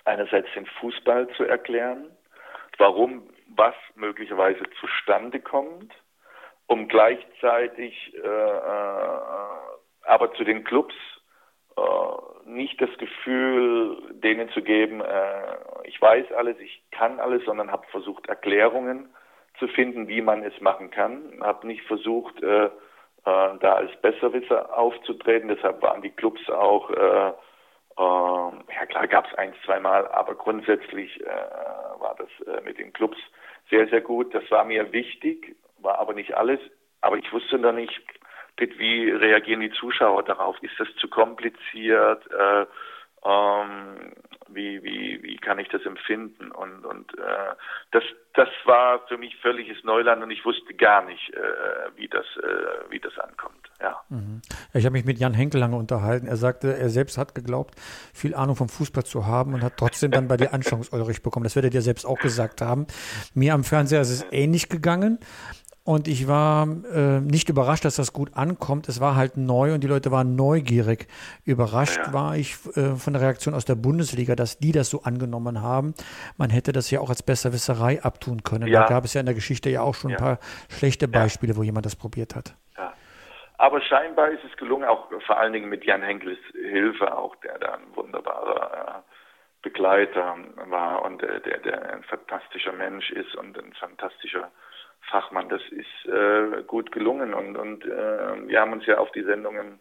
[0.05, 2.11] einerseits den Fußball zu erklären,
[2.77, 5.93] warum was möglicherweise zustande kommt,
[6.67, 9.19] um gleichzeitig äh, äh,
[10.05, 10.95] aber zu den Clubs
[12.45, 17.85] nicht das Gefühl denen zu geben, äh, ich weiß alles, ich kann alles, sondern habe
[17.87, 19.09] versucht, Erklärungen
[19.59, 21.39] zu finden, wie man es machen kann.
[21.41, 22.69] Habe nicht versucht, äh, äh,
[23.23, 25.49] da als Besserwisser aufzutreten.
[25.49, 27.31] Deshalb waren die Clubs auch, äh, äh,
[27.97, 32.91] ja klar gab es ein, zwei Mal, aber grundsätzlich äh, war das äh, mit den
[32.93, 33.17] Clubs
[33.69, 34.33] sehr, sehr gut.
[34.33, 36.59] Das war mir wichtig, war aber nicht alles.
[37.01, 38.01] Aber ich wusste noch nicht,
[38.57, 40.61] wie reagieren die Zuschauer darauf?
[40.61, 42.23] Ist das zu kompliziert?
[42.31, 42.65] Äh,
[43.25, 44.11] ähm,
[44.49, 46.51] wie, wie, wie kann ich das empfinden?
[46.51, 47.55] Und, und äh,
[47.91, 51.39] das, das war für mich völliges Neuland und ich wusste gar nicht, äh,
[51.95, 53.69] wie, das, äh, wie das ankommt.
[53.81, 54.01] Ja.
[54.09, 54.41] Mhm.
[54.73, 56.27] Ich habe mich mit Jan Henkel lange unterhalten.
[56.27, 57.75] Er sagte, er selbst hat geglaubt,
[58.13, 61.45] viel Ahnung vom Fußball zu haben und hat trotzdem dann bei dir Anschauungsunterricht bekommen.
[61.45, 62.87] Das werdet ihr selbst auch gesagt haben.
[63.33, 65.19] Mir am Fernseher ist es ähnlich gegangen.
[65.85, 68.87] Und ich war äh, nicht überrascht, dass das gut ankommt.
[68.87, 71.07] Es war halt neu und die Leute waren neugierig.
[71.43, 72.13] Überrascht ja.
[72.13, 75.93] war ich äh, von der Reaktion aus der Bundesliga, dass die das so angenommen haben.
[76.37, 78.69] Man hätte das ja auch als Besserwisserei abtun können.
[78.69, 78.83] Ja.
[78.83, 80.17] Da gab es ja in der Geschichte ja auch schon ja.
[80.17, 82.55] ein paar schlechte Beispiele, wo jemand das probiert hat.
[82.77, 82.93] Ja.
[83.57, 87.59] Aber scheinbar ist es gelungen, auch vor allen Dingen mit Jan Henkels Hilfe auch, der
[87.59, 89.01] da ein wunderbarer äh,
[89.61, 94.49] Begleiter war und äh, der, der ein fantastischer Mensch ist und ein fantastischer
[95.09, 95.49] Fachmann.
[95.49, 99.79] Das ist äh, gut gelungen und, und äh, wir haben uns ja auf die Sendungen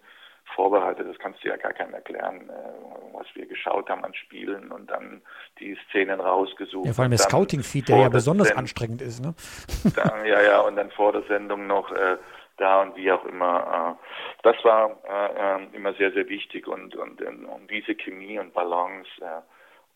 [0.55, 1.07] vorbereitet.
[1.09, 4.91] Das kannst du ja gar keinem erklären, äh, was wir geschaut haben an Spielen und
[4.91, 5.23] dann
[5.59, 6.87] die Szenen rausgesucht.
[6.87, 9.21] Ja, vor allem der Scouting-Feed, der ja besonders Send anstrengend ist.
[9.21, 9.35] Ne?
[9.97, 12.17] Dann, ja, ja, und dann vor der Sendung noch äh,
[12.57, 13.99] da und wie auch immer.
[13.99, 18.53] Äh, das war äh, äh immer sehr, sehr wichtig und, und, und diese Chemie und
[18.53, 19.41] Balance, äh,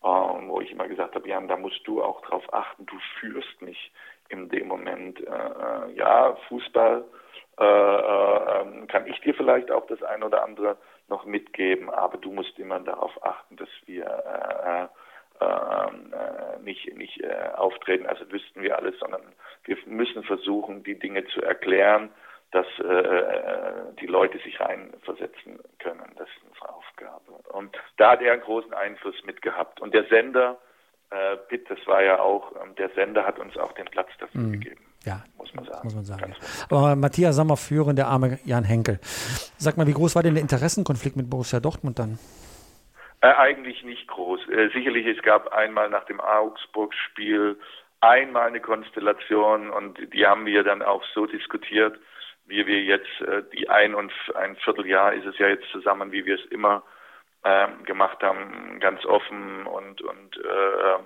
[0.03, 0.07] äh,
[0.47, 3.91] wo ich immer gesagt habe, Jan, da musst du auch drauf achten, du führst mich
[4.29, 5.19] in dem Moment.
[5.19, 7.03] Äh, äh, ja, Fußball
[7.59, 12.17] äh, äh, ähm, kann ich dir vielleicht auch das ein oder andere noch mitgeben, aber
[12.17, 17.23] du musst immer darauf achten, dass wir äh, ähm, äh, nicht, nicht
[17.55, 19.21] auftreten, also wüssten wir alles, sondern
[19.63, 22.09] wir müssen versuchen, die Dinge zu erklären,
[22.51, 26.15] dass äh, die Leute sich reinversetzen können.
[26.17, 27.31] Das ist unsere Aufgabe.
[27.53, 29.81] Und da hat er einen großen Einfluss mitgehabt.
[29.81, 30.57] Und der Sender
[31.09, 34.41] äh, Pitt, das war ja auch, ähm, der Sender hat uns auch den Platz dafür
[34.41, 34.51] mhm.
[34.53, 34.81] gegeben.
[35.05, 35.79] Ja, muss man sagen.
[35.83, 36.35] Muss man sagen.
[36.69, 38.99] Aber Matthias Sammer führen, der arme Jan Henkel.
[39.57, 42.19] Sag mal, wie groß war denn der Interessenkonflikt mit Borussia Dortmund dann?
[43.21, 44.49] Äh, eigentlich nicht groß.
[44.49, 47.57] Äh, sicherlich, es gab einmal nach dem Augsburg-Spiel
[48.01, 51.97] einmal eine Konstellation und die haben wir dann auch so diskutiert,
[52.45, 56.25] wie wir jetzt äh, die ein und ein Vierteljahr ist es ja jetzt zusammen, wie
[56.25, 56.96] wir es immer äh,
[57.85, 60.99] gemacht haben, ganz offen und, und äh,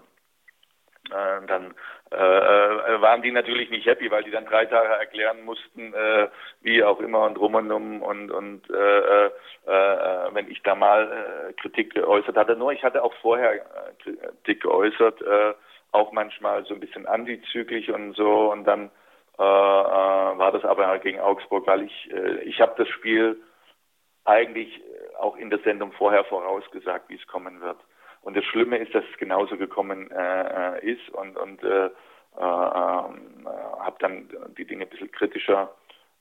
[1.10, 1.74] äh, dann
[2.12, 6.30] äh, äh, waren die natürlich nicht happy, weil die dann drei Tage erklären mussten, äh,
[6.62, 9.32] wie auch immer und rum und um und und äh, äh,
[9.66, 12.56] äh, wenn ich da mal äh, Kritik geäußert hatte.
[12.56, 13.62] Nur ich hatte auch vorher äh,
[14.04, 15.54] Kritik geäußert, äh,
[15.92, 18.92] auch manchmal so ein bisschen antizyklisch und so und dann
[19.40, 23.42] äh, äh, war das aber gegen Augsburg, weil ich äh, ich habe das Spiel
[24.24, 24.82] eigentlich
[25.22, 27.78] auch in der Sendung vorher vorausgesagt, wie es kommen wird.
[28.22, 31.92] Und das Schlimme ist, dass es genauso gekommen äh, äh ist und, und äh, äh,
[32.40, 35.74] habe dann die Dinge ein bisschen kritischer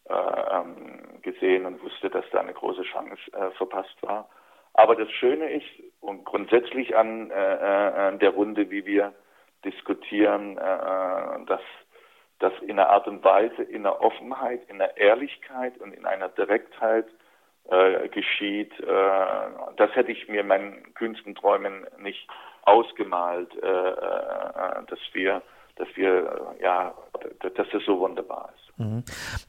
[0.09, 4.29] äh, ähm, gesehen und wusste, dass da eine große Chance äh, verpasst war.
[4.75, 5.67] Aber das Schöne ist
[6.01, 9.13] und grundsätzlich an, an der Runde, wie wir
[9.65, 11.61] diskutieren, dass
[12.39, 16.29] das in einer Art und Weise, in einer Offenheit, in einer Ehrlichkeit und in einer
[16.29, 17.07] Direktheit
[17.71, 18.73] äh, geschieht.
[18.81, 18.87] Äh,
[19.77, 22.29] das hätte ich mir in meinen kühnsten Träumen nicht
[22.63, 25.43] ausgemalt, äh, äh, dass wir
[25.77, 26.95] dass wir, ja,
[27.41, 28.79] dass das so wunderbar ist.
[28.79, 29.03] Mhm.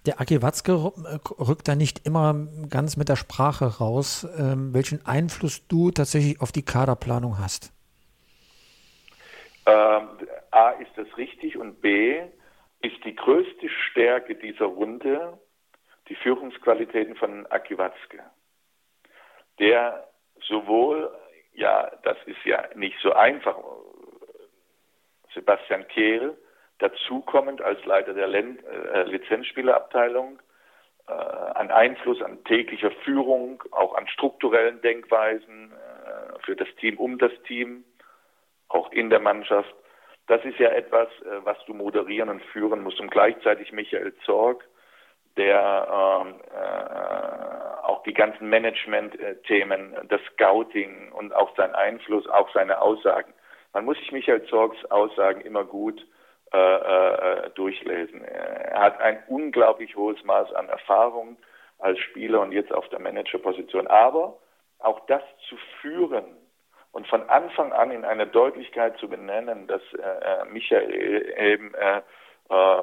[0.05, 0.71] Der Aki Watzke
[1.39, 6.53] rückt da nicht immer ganz mit der Sprache raus, ähm, welchen Einfluss du tatsächlich auf
[6.53, 7.73] die Kaderplanung hast.
[9.65, 10.07] Ähm,
[10.51, 12.21] A, ist das richtig und B,
[12.81, 15.37] ist die größte Stärke dieser Runde,
[16.11, 18.19] die Führungsqualitäten von Aki Watzke,
[19.59, 20.09] der
[20.45, 21.09] sowohl,
[21.53, 23.57] ja, das ist ja nicht so einfach,
[25.33, 26.37] Sebastian Kehl,
[26.79, 30.41] dazukommend als Leiter der äh, Lizenzspielerabteilung,
[31.07, 37.19] äh, an Einfluss, an täglicher Führung, auch an strukturellen Denkweisen äh, für das Team, um
[37.19, 37.85] das Team,
[38.67, 39.73] auch in der Mannschaft.
[40.27, 42.99] Das ist ja etwas, äh, was du moderieren und führen musst.
[42.99, 44.67] Und gleichzeitig Michael Zorg,
[45.37, 52.81] der ähm, äh, auch die ganzen Management-Themen, das Scouting und auch sein Einfluss, auch seine
[52.81, 53.33] Aussagen.
[53.73, 56.05] Man muss sich Michael Zorgs Aussagen immer gut
[56.53, 58.23] äh, äh, durchlesen.
[58.25, 61.37] Er hat ein unglaublich hohes Maß an Erfahrung
[61.79, 63.87] als Spieler und jetzt auf der Managerposition.
[63.87, 64.37] Aber
[64.79, 66.25] auch das zu führen
[66.91, 72.01] und von Anfang an in einer Deutlichkeit zu benennen, dass äh, äh Michael eben äh,
[72.49, 72.81] äh,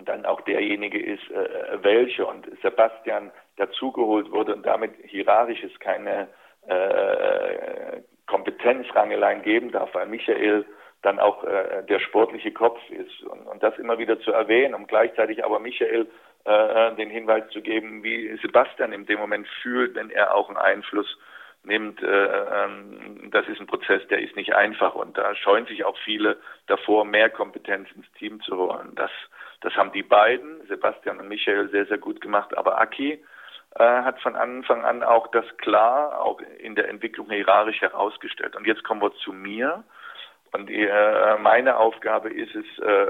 [0.00, 5.78] und dann auch derjenige ist, äh, welcher und Sebastian dazugeholt wurde und damit hierarchisch es
[5.78, 6.26] keine
[6.66, 10.64] äh, Kompetenzrangeleien geben darf, weil Michael
[11.02, 14.86] dann auch äh, der sportliche Kopf ist und, und das immer wieder zu erwähnen, um
[14.86, 16.06] gleichzeitig aber Michael
[16.46, 20.56] äh, den Hinweis zu geben, wie Sebastian in dem Moment fühlt, wenn er auch einen
[20.56, 21.18] Einfluss
[21.62, 22.02] nimmt.
[22.02, 25.98] Äh, ähm, das ist ein Prozess, der ist nicht einfach und da scheuen sich auch
[26.06, 26.38] viele
[26.68, 28.92] davor, mehr Kompetenz ins Team zu holen.
[28.94, 29.10] Das
[29.60, 32.56] das haben die beiden, Sebastian und Michael, sehr, sehr gut gemacht.
[32.56, 33.22] Aber Aki
[33.76, 38.56] äh, hat von Anfang an auch das klar, auch in der Entwicklung hierarchisch herausgestellt.
[38.56, 39.84] Und jetzt kommen wir zu mir.
[40.52, 43.06] Und äh, meine Aufgabe ist es, äh,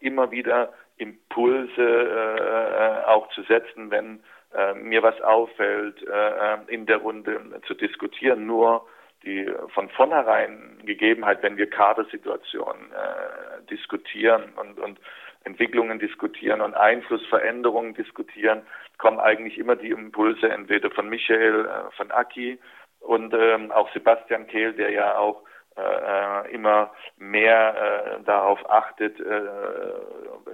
[0.00, 4.22] immer wieder Impulse äh, auch zu setzen, wenn
[4.54, 8.46] äh, mir was auffällt, äh, in der Runde zu diskutieren.
[8.46, 8.86] Nur
[9.24, 14.98] die von vornherein Gegebenheit, wenn wir Kadersituationen äh, diskutieren und, und
[15.44, 18.62] Entwicklungen diskutieren und Einflussveränderungen diskutieren,
[18.98, 22.58] kommen eigentlich immer die Impulse entweder von Michael, äh, von Aki
[23.00, 25.42] und ähm, auch Sebastian Kehl, der ja auch
[25.76, 29.16] äh, äh, immer mehr darauf achtet,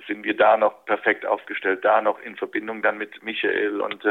[0.06, 4.02] sind wir da noch perfekt aufgestellt, da noch in Verbindung dann mit Michael und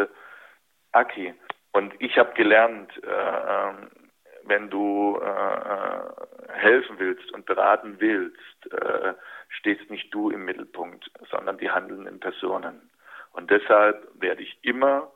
[0.91, 1.33] Aki.
[1.71, 3.89] Und ich habe gelernt, äh, ähm,
[4.43, 5.19] wenn du
[6.53, 8.69] helfen willst und beraten willst,
[9.49, 12.89] stehst nicht du im Mittelpunkt, sondern die handelnden Personen.
[13.33, 15.11] Und deshalb werde ich immer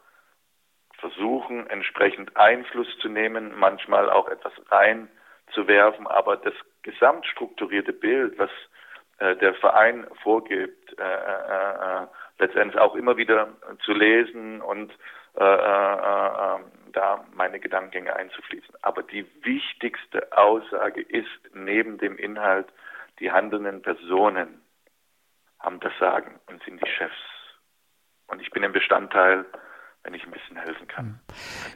[1.00, 6.54] versuchen, entsprechend Einfluss zu nehmen, manchmal auch etwas reinzuwerfen, aber das
[6.84, 8.50] gesamtstrukturierte Bild, was
[9.18, 12.08] äh, der Verein vorgibt, äh, äh, äh
[12.40, 13.50] letztendlich auch immer wieder
[13.86, 14.92] zu lesen und
[15.36, 16.60] äh, äh,
[16.94, 18.76] da meine Gedankengänge einzufließen.
[18.82, 22.68] Aber die wichtigste Aussage ist neben dem Inhalt
[23.24, 24.62] die handelnden Personen
[25.60, 27.16] haben das Sagen und sind die Chefs.
[28.28, 29.46] Und ich bin ein Bestandteil,
[30.04, 31.06] wenn ich ein bisschen helfen kann.
[31.06, 31.20] Hm.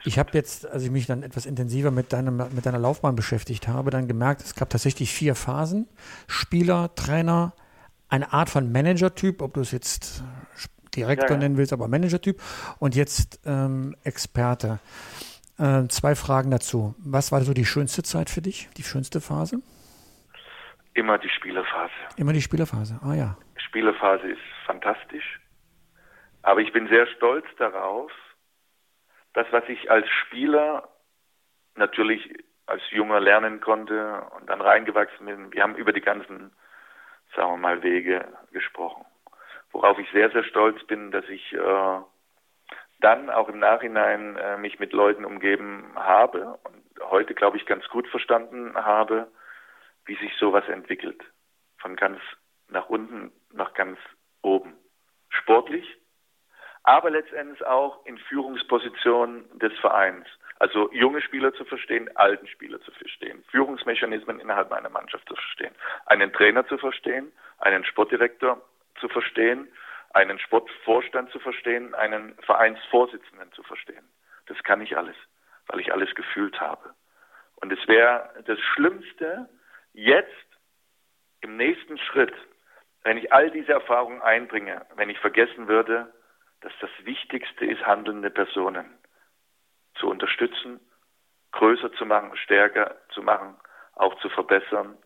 [0.04, 3.70] Ich habe jetzt, als ich mich dann etwas intensiver mit, deinem, mit deiner Laufbahn beschäftigt
[3.70, 5.88] habe, dann gemerkt, es gab tatsächlich vier Phasen.
[6.28, 7.54] Spieler, Trainer,
[8.10, 10.24] eine Art von Manager-Typ, ob du es jetzt
[10.96, 11.40] Direktor ja, ja.
[11.40, 12.42] nennen willst, aber Manager-Typ
[12.80, 14.80] und jetzt ähm, Experte.
[15.58, 16.94] Äh, zwei Fragen dazu.
[16.98, 19.62] Was war so die schönste Zeit für dich, die schönste Phase?
[20.98, 21.94] Immer die Spielerphase.
[22.18, 23.38] Immer die Spielerphase, ah ja.
[23.58, 25.40] Spielerphase ist fantastisch.
[26.42, 28.12] Aber ich bin sehr stolz darauf,
[29.34, 30.90] das, was ich als Spieler
[31.76, 35.54] natürlich als Junger lernen konnte und dann reingewachsen bin.
[35.54, 36.52] Wir haben über die ganzen,
[37.36, 39.06] sagen wir mal, Wege gesprochen.
[39.72, 42.00] Worauf ich sehr, sehr stolz bin, dass ich äh,
[43.02, 47.88] dann auch im Nachhinein äh, mich mit Leuten umgeben habe und heute, glaube ich, ganz
[47.90, 49.28] gut verstanden habe,
[50.08, 51.22] wie sich sowas entwickelt.
[51.78, 52.20] Von ganz
[52.70, 54.00] nach unten nach ganz
[54.42, 54.74] oben.
[55.30, 55.86] Sportlich,
[56.84, 60.26] aber letztendlich auch in Führungspositionen des Vereins.
[60.60, 65.76] Also junge Spieler zu verstehen, alten Spieler zu verstehen, Führungsmechanismen innerhalb einer Mannschaft zu verstehen,
[66.08, 68.60] einen Trainer zu verstehen, einen Sportdirektor
[69.00, 69.68] zu verstehen,
[70.14, 74.08] einen Sportvorstand zu verstehen, einen Vereinsvorsitzenden zu verstehen.
[74.48, 75.16] Das kann ich alles,
[75.68, 76.94] weil ich alles gefühlt habe.
[77.58, 79.48] Und es wäre das Schlimmste,
[79.98, 80.30] jetzt
[81.42, 82.34] im nächsten Schritt,
[83.04, 86.14] wenn ich all diese Erfahrungen einbringe, wenn ich vergessen würde,
[86.62, 88.86] dass das Wichtigste ist, handelnde Personen
[89.96, 90.80] zu unterstützen,
[91.52, 93.58] größer zu machen, stärker zu machen,
[93.96, 94.98] auch zu verbessern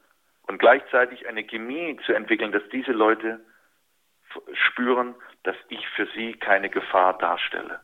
[0.48, 3.40] und gleichzeitig eine Chemie zu entwickeln, dass diese Leute
[4.54, 7.80] spüren, dass ich für sie keine Gefahr darstelle.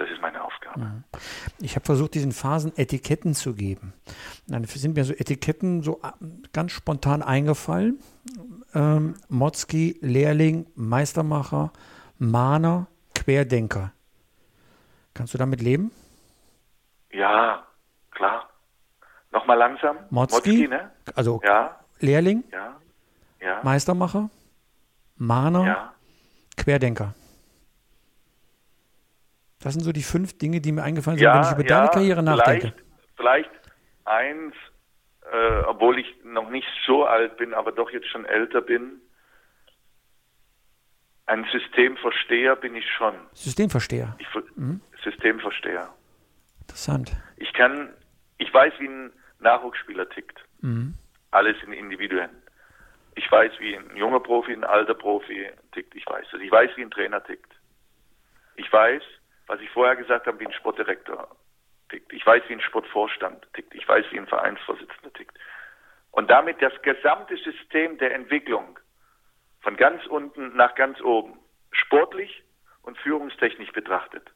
[0.00, 0.80] Das ist meine Aufgabe.
[0.80, 1.04] Mhm.
[1.60, 3.92] Ich habe versucht, diesen Phasen Etiketten zu geben.
[4.48, 6.12] Dann sind mir so Etiketten so äh,
[6.54, 8.00] ganz spontan eingefallen.
[8.74, 11.70] Ähm, Motzki, Lehrling, Meistermacher,
[12.18, 13.92] Mahner, Querdenker.
[15.12, 15.90] Kannst du damit leben?
[17.12, 17.66] Ja,
[18.10, 18.48] klar.
[19.32, 19.98] Nochmal langsam.
[20.08, 20.90] Motzki, Motzki ne?
[21.14, 21.78] also ja.
[21.98, 22.76] Lehrling, ja.
[23.42, 23.60] Ja.
[23.62, 24.30] Meistermacher,
[25.16, 25.92] Mahner.
[26.56, 27.14] Querdenker.
[29.60, 31.80] Das sind so die fünf Dinge, die mir eingefallen sind, ja, wenn ich über ja,
[31.80, 32.72] deine Karriere nachdenke.
[33.16, 33.50] Vielleicht, vielleicht
[34.04, 34.54] eins,
[35.30, 39.00] äh, obwohl ich noch nicht so alt bin, aber doch jetzt schon älter bin.
[41.26, 43.14] Ein Systemversteher bin ich schon.
[43.34, 44.16] Systemversteher?
[44.18, 44.80] Ich, mhm.
[45.04, 45.88] Systemversteher.
[46.62, 47.16] Interessant.
[47.36, 47.90] Ich kann,
[48.38, 50.40] ich weiß, wie ein Nachwuchsspieler tickt.
[50.60, 50.94] Mhm.
[51.30, 52.30] Alles in Individuen.
[53.14, 55.94] Ich weiß, wie ein junger Profi, ein alter Profi tickt.
[55.94, 56.40] Ich weiß das.
[56.40, 57.52] Ich weiß, wie ein Trainer tickt.
[58.56, 59.02] Ich weiß,
[59.50, 61.28] was ich vorher gesagt habe, wie ein Sportdirektor
[61.88, 62.12] tickt.
[62.12, 63.74] Ich weiß, wie ein Sportvorstand tickt.
[63.74, 65.36] Ich weiß, wie ein Vereinsvorsitzender tickt.
[66.12, 68.78] Und damit das gesamte System der Entwicklung
[69.60, 71.36] von ganz unten nach ganz oben,
[71.72, 72.44] sportlich
[72.82, 74.30] und führungstechnisch betrachtet,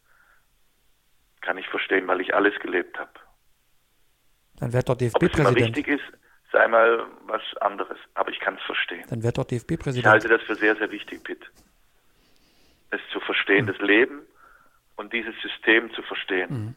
[1.43, 3.13] kann ich verstehen, weil ich alles gelebt habe.
[4.59, 5.47] Dann wird doch DFB-Präsident.
[5.47, 6.05] Ob es richtig ist,
[6.51, 9.05] sei mal was anderes, aber ich kann es verstehen.
[9.11, 10.05] Dann wird doch DFB-Präsident.
[10.05, 11.49] Ich halte das für sehr, sehr wichtig, Pitt.
[12.91, 13.69] Es zu verstehen, mhm.
[13.69, 14.27] das Leben
[14.97, 16.51] und dieses System zu verstehen.
[16.51, 16.75] Mhm.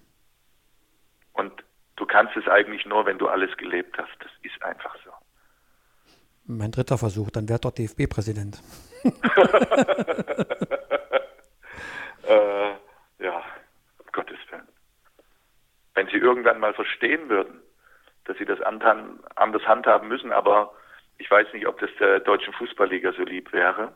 [1.33, 1.63] Und
[1.95, 4.11] du kannst es eigentlich nur, wenn du alles gelebt hast.
[4.19, 5.11] Das ist einfach so.
[6.45, 8.61] Mein dritter Versuch, dann wird doch DFB-Präsident.
[12.23, 12.71] äh,
[13.19, 13.43] ja,
[13.99, 14.67] um Gottes Willen.
[15.93, 17.61] Wenn sie irgendwann mal verstehen würden,
[18.23, 20.73] dass sie das anders handhaben müssen, aber
[21.17, 23.93] ich weiß nicht, ob das der deutschen Fußballliga so lieb wäre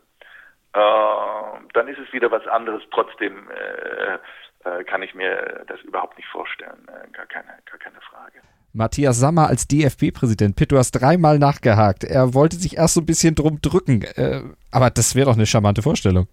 [0.73, 2.81] dann ist es wieder was anderes.
[2.91, 4.17] Trotzdem äh,
[4.63, 6.87] äh, kann ich mir das überhaupt nicht vorstellen.
[6.87, 8.39] Äh, gar, keine, gar keine Frage.
[8.73, 10.55] Matthias Sammer als DFB-Präsident.
[10.55, 12.03] Pitt, du hast dreimal nachgehakt.
[12.03, 14.03] Er wollte sich erst so ein bisschen drum drücken.
[14.15, 14.41] Äh,
[14.71, 16.27] aber das wäre doch eine charmante Vorstellung.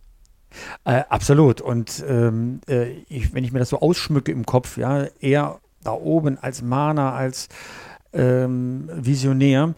[0.84, 1.60] Äh, absolut.
[1.60, 5.92] Und ähm, äh, ich, wenn ich mir das so ausschmücke im Kopf, ja, er da
[5.92, 7.48] oben als Mahner, als
[8.12, 9.74] ähm, visionär.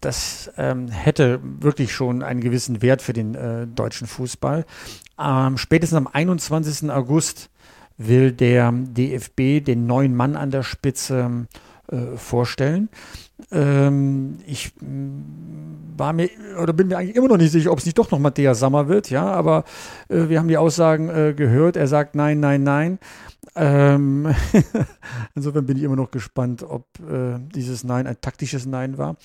[0.00, 4.64] Das ähm, hätte wirklich schon einen gewissen Wert für den äh, deutschen Fußball.
[5.18, 6.90] Ähm, spätestens am 21.
[6.90, 7.50] August
[7.98, 11.46] will der DFB den neuen Mann an der Spitze
[11.90, 12.88] äh, vorstellen.
[13.50, 16.30] Ähm, ich war mir
[16.60, 18.88] oder bin mir eigentlich immer noch nicht sicher, ob es nicht doch noch Matthias Sammer
[18.88, 19.64] wird, ja, aber
[20.08, 21.76] äh, wir haben die Aussagen äh, gehört.
[21.76, 22.98] Er sagt nein, nein, nein.
[23.54, 24.34] Ähm,
[25.34, 29.16] insofern bin ich immer noch gespannt, ob äh, dieses Nein ein taktisches Nein war,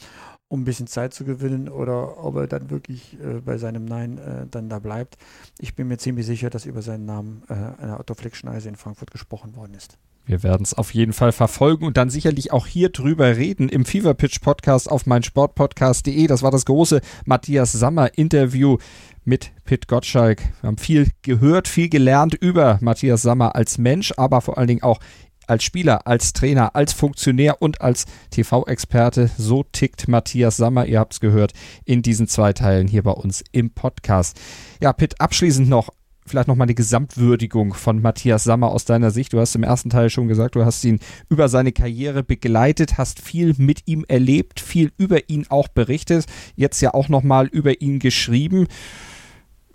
[0.47, 4.17] um ein bisschen Zeit zu gewinnen oder ob er dann wirklich äh, bei seinem Nein
[4.17, 5.17] äh, dann da bleibt.
[5.59, 9.55] Ich bin mir ziemlich sicher, dass über seinen Namen äh, eine Autoflex-Schneise in Frankfurt gesprochen
[9.55, 9.97] worden ist.
[10.27, 13.85] Wir werden es auf jeden Fall verfolgen und dann sicherlich auch hier drüber reden im
[13.85, 16.27] Fever Pitch Podcast auf meinsportpodcast.de.
[16.27, 18.77] Das war das große Matthias Sammer Interview
[19.23, 20.41] mit Pit Gottschalk.
[20.61, 24.83] Wir haben viel gehört, viel gelernt über Matthias Sammer als Mensch, aber vor allen Dingen
[24.83, 24.99] auch
[25.47, 29.31] als Spieler, als Trainer, als Funktionär und als TV-Experte.
[29.37, 31.53] So tickt Matthias Sammer, ihr habt es gehört,
[31.85, 34.37] in diesen zwei Teilen hier bei uns im Podcast.
[34.81, 35.89] Ja, Pitt, abschließend noch
[36.29, 39.33] vielleicht nochmal die Gesamtwürdigung von Matthias Sammer aus deiner Sicht.
[39.33, 40.99] Du hast im ersten Teil schon gesagt, du hast ihn
[41.29, 46.25] über seine Karriere begleitet, hast viel mit ihm erlebt, viel über ihn auch berichtet,
[46.55, 48.67] jetzt ja auch nochmal über ihn geschrieben.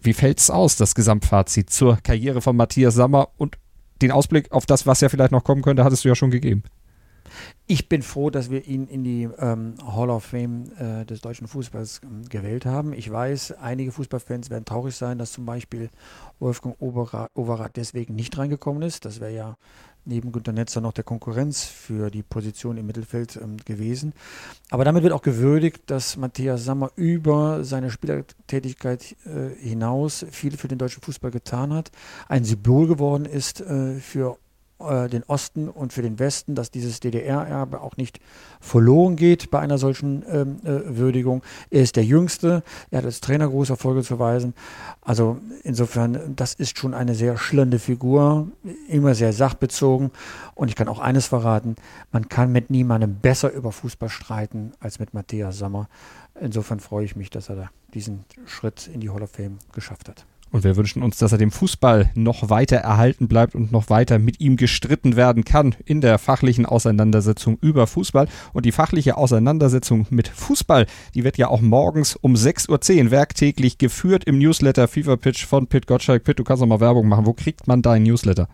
[0.01, 3.57] Wie fällt es aus, das Gesamtfazit zur Karriere von Matthias Sammer und
[4.03, 6.65] den Ausblick auf das, was ja vielleicht noch kommen könnte, hattest du ja schon gegeben.
[7.66, 11.49] Ich bin froh, dass wir ihn in die ähm, Hall of Fame äh, des deutschen
[11.49, 12.93] Fußballs ähm, gewählt haben.
[12.93, 15.91] Ich weiß, einige Fußballfans werden traurig sein, dass zum Beispiel
[16.39, 19.05] Wolfgang Overath deswegen nicht reingekommen ist.
[19.05, 19.57] Das wäre ja
[20.05, 24.12] neben Günter Netzer noch der Konkurrenz für die Position im Mittelfeld ähm, gewesen.
[24.70, 30.68] Aber damit wird auch gewürdigt, dass Matthias Sammer über seine Spielertätigkeit äh, hinaus viel für
[30.68, 31.91] den deutschen Fußball getan hat,
[32.28, 34.39] ein Symbol geworden ist äh, für
[34.89, 38.20] äh, den Osten und für den Westen, dass dieses DDR-Erbe auch nicht
[38.61, 41.43] verloren geht bei einer solchen ähm, äh, Würdigung.
[41.70, 44.55] Er ist der Jüngste, er hat als Trainer große Erfolge zu weisen.
[45.01, 48.49] Also insofern, das ist schon eine sehr schlende Figur,
[48.89, 50.11] immer sehr sachbezogen.
[50.55, 51.76] Und ich kann auch eines verraten,
[52.11, 55.89] man kann mit niemandem besser über Fußball streiten als mit Matthias Sommer.
[56.41, 60.09] Insofern freue ich mich, dass er da diesen Schritt in die Hall of Fame geschafft
[60.09, 60.24] hat.
[60.53, 64.19] Und wir wünschen uns, dass er dem Fußball noch weiter erhalten bleibt und noch weiter
[64.19, 68.29] mit ihm gestritten werden kann in der fachlichen Auseinandersetzung über Fußball.
[68.53, 73.79] Und die fachliche Auseinandersetzung mit Fußball, die wird ja auch morgens um 6.10 Uhr werktäglich
[73.79, 76.23] geführt im Newsletter Fever Pitch von Pit Gottschalk.
[76.23, 77.25] Pit, du kannst noch mal Werbung machen.
[77.25, 78.47] Wo kriegt man deinen Newsletter?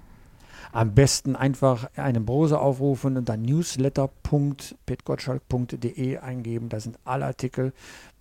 [0.72, 6.68] Am besten einfach einen Browser aufrufen und dann newsletter.petgottschalk.de eingeben.
[6.68, 7.72] Da sind alle Artikel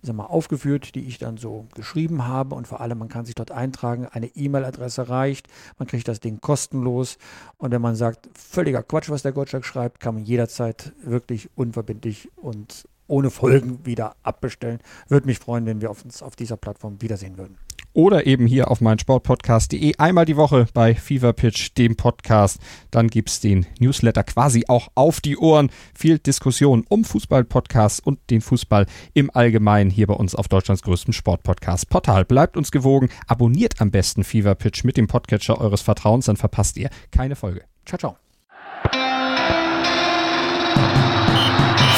[0.02, 2.54] sag mal, aufgeführt, die ich dann so geschrieben habe.
[2.54, 4.06] Und vor allem, man kann sich dort eintragen.
[4.06, 5.48] Eine E-Mail-Adresse reicht.
[5.78, 7.18] Man kriegt das Ding kostenlos.
[7.56, 12.30] Und wenn man sagt, völliger Quatsch, was der Gottschalk schreibt, kann man jederzeit wirklich unverbindlich
[12.36, 14.80] und ohne Folgen wieder abbestellen.
[15.08, 17.56] Würde mich freuen, wenn wir uns auf dieser Plattform wiedersehen würden
[17.92, 22.58] oder eben hier auf meinsportpodcast.de einmal die Woche bei Fever Pitch, dem Podcast.
[22.90, 25.70] Dann gibt es den Newsletter quasi auch auf die Ohren.
[25.94, 31.12] Viel Diskussion um Fußball-Podcasts und den Fußball im Allgemeinen hier bei uns auf Deutschlands größtem
[31.12, 32.24] Sportpodcast-Portal.
[32.24, 36.76] Bleibt uns gewogen, abonniert am besten Fever Pitch mit dem Podcatcher eures Vertrauens, dann verpasst
[36.76, 37.62] ihr keine Folge.
[37.84, 38.16] Ciao, ciao.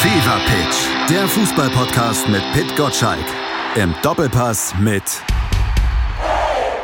[0.01, 3.19] Fever Pitch, der Fußball-Podcast mit Pit Gottschalk.
[3.77, 5.03] Im Doppelpass mit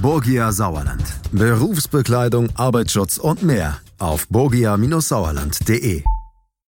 [0.00, 1.02] Borgia Sauerland.
[1.32, 6.04] Berufsbekleidung, Arbeitsschutz und mehr auf borgia-sauerland.de.